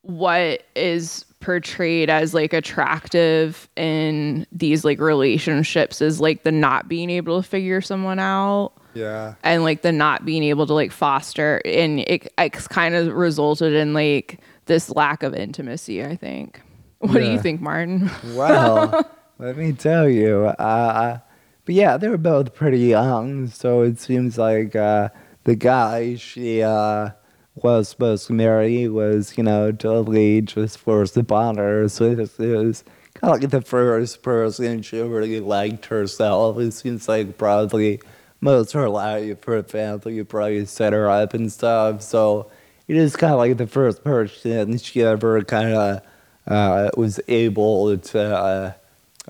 [0.10, 7.10] what is portrayed as like attractive in these like relationships is like the not being
[7.10, 9.36] able to figure someone out Yeah.
[9.44, 13.74] and like the not being able to like foster and it, it's kind of resulted
[13.74, 16.60] in like this lack of intimacy i think
[16.98, 20.48] what do you think martin Well, let me tell you.
[20.48, 21.20] Uh,
[21.64, 25.08] but yeah, they were both pretty young, so it seems like uh,
[25.46, 27.12] the guy she uh,
[27.64, 31.88] was supposed to marry was, you know, totally just forced upon her.
[31.90, 32.84] So this is
[33.16, 36.58] kind of like the first person she really liked herself.
[36.60, 38.02] It seems like probably
[38.42, 42.02] most of her life, her family probably set her up and stuff.
[42.02, 42.50] So
[42.88, 46.02] it is kind of like the first person she ever kind of
[46.48, 48.74] uh, was able to, uh,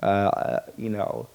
[0.02, 1.28] uh, you know,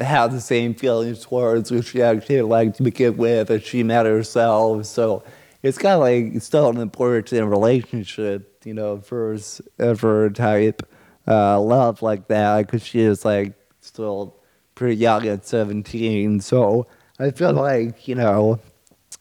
[0.00, 4.06] have the same feelings towards who she actually liked to begin with as she met
[4.06, 4.86] herself.
[4.86, 5.24] So
[5.66, 10.82] it's kind of like still an important relationship, you know, first ever type
[11.26, 14.36] uh, love like that because she is like still
[14.74, 16.40] pretty young at 17.
[16.40, 16.86] So
[17.18, 18.60] I feel like, you know,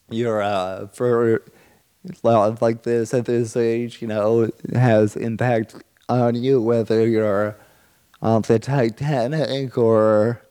[0.10, 0.88] you're uh,
[2.24, 7.58] love like this at this age, you know, has impact on you, whether you're
[8.22, 10.42] on the Titanic or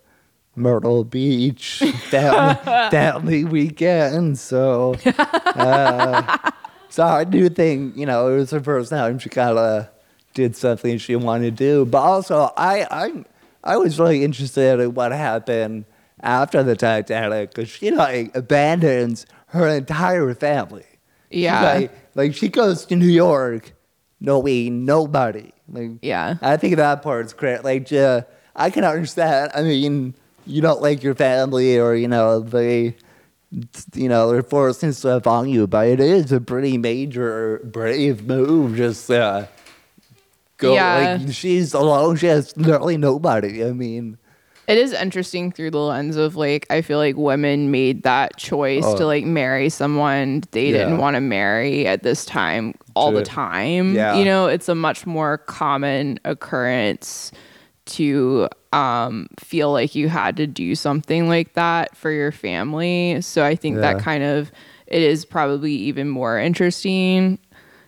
[0.56, 2.54] Myrtle Beach family,
[2.90, 4.38] family weekend.
[4.38, 6.50] So, uh,
[6.88, 9.88] so I do think, you know, it was the first time she kind of
[10.34, 11.84] did something she wanted to do.
[11.84, 13.24] But also, I, I,
[13.62, 15.86] I was really interested in what happened
[16.20, 20.86] after the Titanic because she like abandons her entire family.
[21.30, 21.62] Yeah.
[21.62, 23.72] like, like she goes to New York,
[24.20, 25.52] knowing nobody.
[25.68, 26.36] Like Yeah.
[26.42, 27.64] I think that part's great.
[27.64, 28.22] Like uh,
[28.54, 29.50] I can understand.
[29.54, 30.14] I mean,
[30.46, 32.96] you don't like your family, or you know they,
[33.94, 38.76] you know, they're forcing stuff on you, but it is a pretty major, brave move.
[38.76, 39.46] Just uh,
[40.56, 40.74] go.
[40.74, 41.18] Yeah.
[41.20, 42.16] Like she's alone.
[42.16, 43.64] She has literally nobody.
[43.64, 44.18] I mean.
[44.66, 48.82] it is interesting through the lens of like i feel like women made that choice
[48.86, 48.96] Oh.
[48.96, 50.78] to like marry someone they Yeah.
[50.78, 54.16] didn't want to marry at this time all the time Yeah.
[54.16, 57.30] you know it's a much more common occurrence
[57.96, 63.44] to um feel like you had to do something like that for your family so
[63.44, 63.92] i think Yeah.
[63.94, 64.50] that kind of
[64.86, 67.38] it is probably even more interesting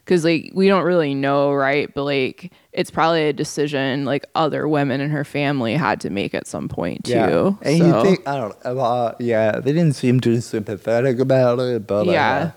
[0.05, 4.69] because like we don't really know right but like it's probably a decision like other
[4.69, 7.51] women in her family had to make at some point too Yeah.
[7.63, 11.59] And so you think I don't know, uh, yeah, they didn't seem too sympathetic about
[11.59, 12.37] it, but Yeah.
[12.37, 12.51] uh,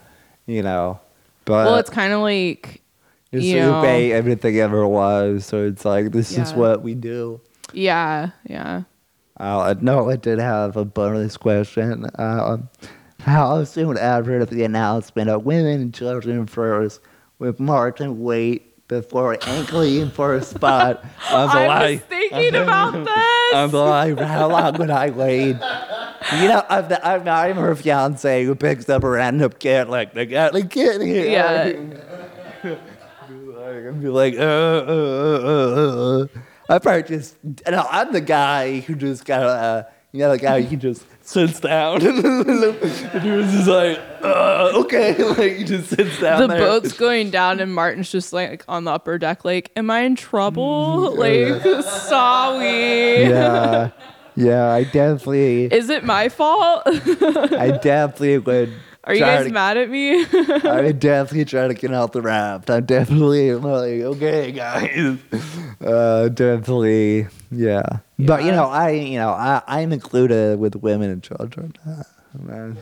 [0.45, 0.99] you know,
[1.45, 2.81] but well it's kind of like
[3.31, 5.45] it's you know- everything ever was.
[5.45, 7.39] So it's like this is what we do.
[7.73, 8.83] Yeah yeah
[9.37, 12.05] Uh, no, I did have a bonus question.
[12.15, 12.69] Um,
[13.21, 16.99] how soon after the announcement of women and children first,
[17.39, 21.91] with Martin wait before angling for a spot on the i line?
[21.93, 25.55] was thinking about this I'm like, how long would I wait?
[26.35, 30.13] You know, I'm, the, I'm, I'm her fiance who picks up a random kid, like,
[30.13, 31.25] they got a kid here.
[31.27, 31.71] Yeah.
[34.01, 34.83] Be like, uh, uh,
[35.45, 36.27] uh, uh, uh.
[36.69, 37.35] I probably just,
[37.67, 41.03] no, I'm the guy who just got of, uh, you know, the guy who just
[41.25, 46.47] sits down and he was just like, uh, okay, like, he just sits down the
[46.47, 46.59] there.
[46.59, 50.15] boat's going down and Martin's just like on the upper deck, like, "Am I in
[50.15, 51.15] trouble?
[51.15, 53.23] Like, sorry.
[53.23, 53.89] Yeah,
[54.35, 56.83] yeah, I definitely, Is it my fault?
[56.85, 58.73] I definitely would.
[59.03, 60.25] Are you guys to- mad at me?
[60.33, 62.69] I would definitely try to get out the raft.
[62.69, 65.17] I'm definitely like, okay, guys.
[65.81, 67.99] Uh, definitely, yeah.
[68.19, 71.73] But you know, I, you know, I, I'm included with women and children.
[72.43, 72.77] Man,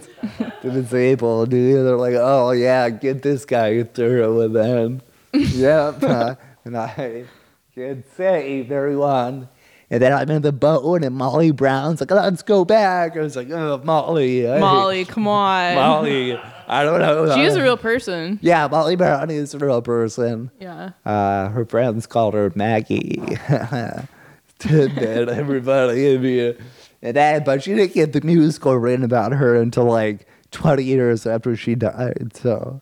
[0.61, 1.86] to disabled, dude.
[1.86, 5.01] They're like, oh yeah, get this guy through with them.
[5.34, 6.03] yep.
[6.03, 7.26] Uh, and I
[7.74, 9.47] can save everyone.
[9.89, 13.15] And then I'm in the boat, and Molly Brown's like, let's go back.
[13.15, 14.49] I was like, oh, Molly.
[14.49, 15.75] I- Molly, come on.
[15.75, 16.38] Molly.
[16.69, 17.33] I don't know.
[17.33, 18.39] She is uh, a real person.
[18.41, 20.51] yeah, Molly Brown is a real person.
[20.59, 20.91] Yeah.
[21.05, 23.38] Uh, her friends called her Maggie.
[24.59, 26.15] tidbit, everybody.
[26.15, 26.55] I mean,
[27.01, 31.25] and that, but she didn't get the musical written about her until like 20 years
[31.25, 32.31] after she died.
[32.35, 32.81] So,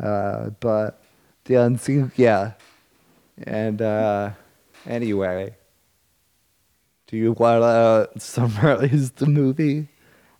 [0.00, 1.02] uh, but
[1.44, 2.52] the unseen, yeah.
[3.44, 4.30] And uh,
[4.86, 5.56] anyway,
[7.06, 7.62] do you want
[8.14, 9.88] to summarize the movie?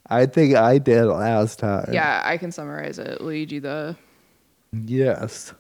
[0.09, 1.93] I think I did last time.
[1.93, 3.21] Yeah, I can summarize it.
[3.21, 3.97] Will you do the
[4.73, 5.53] Yes.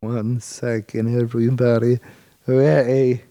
[0.00, 1.98] One second, everybody.
[2.46, 3.22] Ready?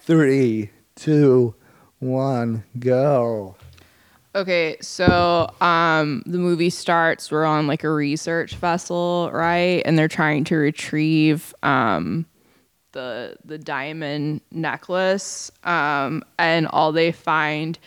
[0.00, 1.54] Three, two,
[1.98, 3.56] one, go.
[4.34, 9.82] Okay, so um the movie starts we're on like a research vessel, right?
[9.84, 12.26] And they're trying to retrieve um
[12.92, 17.78] the the diamond necklace um and all they find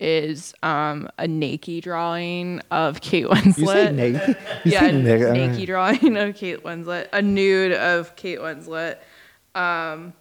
[0.00, 3.58] is um a naked drawing of Kate Winslet.
[3.58, 4.36] You say naked?
[4.64, 5.32] You yeah, say a naked?
[5.32, 8.98] naked drawing of Kate Winslet, a nude of Kate Winslet.
[9.54, 10.12] Um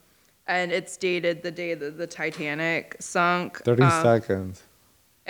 [0.47, 3.63] and it's dated the day that the Titanic sunk.
[3.63, 4.63] 30 um, seconds.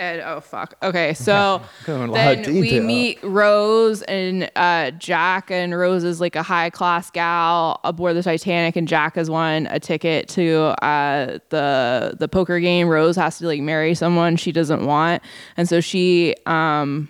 [0.02, 0.74] And oh fuck.
[0.82, 6.02] Okay, so Going a lot of then we meet Rose and uh, Jack, and Rose
[6.04, 10.28] is like a high class gal aboard the Titanic, and Jack has won a ticket
[10.30, 12.88] to uh, the the poker game.
[12.88, 15.22] Rose has to like marry someone she doesn't want,
[15.56, 17.08] and so she um,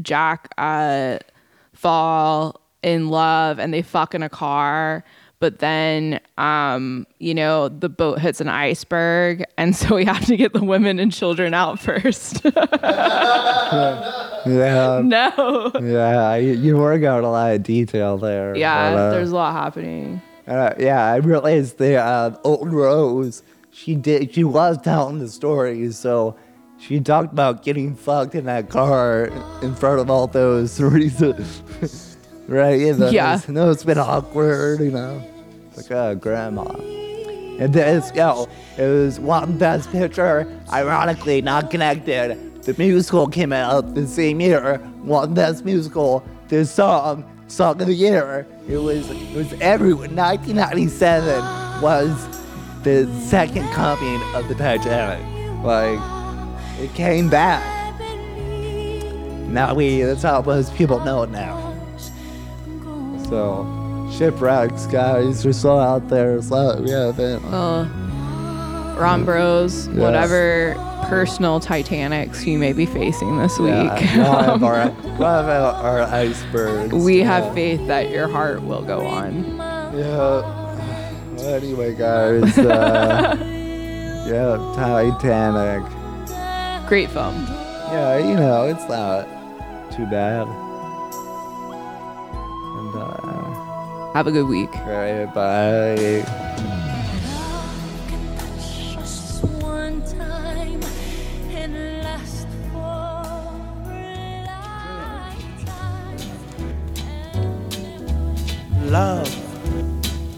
[0.00, 1.18] Jack uh,
[1.74, 5.04] fall in love, and they fuck in a car.
[5.42, 10.36] But then, um, you know, the boat hits an iceberg, and so we have to
[10.36, 12.46] get the women and children out first.
[14.44, 15.00] Yeah.
[15.04, 15.70] no.
[15.80, 18.56] Yeah, you, you work out a lot of detail there.
[18.56, 20.20] Yeah, but, uh, there's a lot happening.
[20.46, 23.42] Uh, yeah, I realized the uh, old Rose.
[23.70, 24.34] She did.
[24.34, 26.36] She was telling the story, so
[26.78, 29.26] she talked about getting fucked in that car
[29.62, 31.62] in front of all those reasons.
[32.48, 32.80] right?
[32.80, 33.40] You know, Yeah.
[33.48, 35.22] No, it's been awkward, you know,
[35.76, 36.64] like a grandma.
[37.58, 40.46] And this, yo, it was won best picture.
[40.72, 42.62] Ironically, not connected.
[42.62, 44.80] The musical came out the same year.
[45.04, 46.24] Won best musical.
[46.48, 48.46] This song, song of the year.
[48.68, 50.16] It was, it was everyone.
[50.16, 52.40] 1997 was
[52.82, 55.24] the second coming of the Titanic.
[55.64, 56.00] Like,
[56.80, 57.62] it came back.
[59.48, 61.76] Now we, that's how most people know it now.
[63.28, 63.81] So,
[64.12, 66.40] shipwrecks, guys, are still out there.
[66.42, 67.42] So, yeah, then.
[67.50, 67.84] Well,
[68.98, 69.96] Ron Bros, Yes.
[69.96, 70.74] whatever
[71.08, 73.70] personal Titanics you may be facing this week.
[73.72, 76.94] Yeah, we'll have our, we'll have our, our icebergs.
[76.94, 77.24] we yeah.
[77.40, 79.56] have faith that your heart will go on.
[79.56, 80.16] Yeah.
[81.36, 82.56] Well, anyway, guys.
[82.56, 83.36] Uh,
[84.28, 85.82] yeah, Titanic.
[86.88, 87.44] Great film.
[87.90, 89.26] Yeah, you know, it's not
[89.92, 90.46] too bad.
[94.14, 94.68] Have a good week.
[94.76, 96.22] alright, bye.
[98.60, 100.02] Just one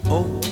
[0.07, 0.44] oh.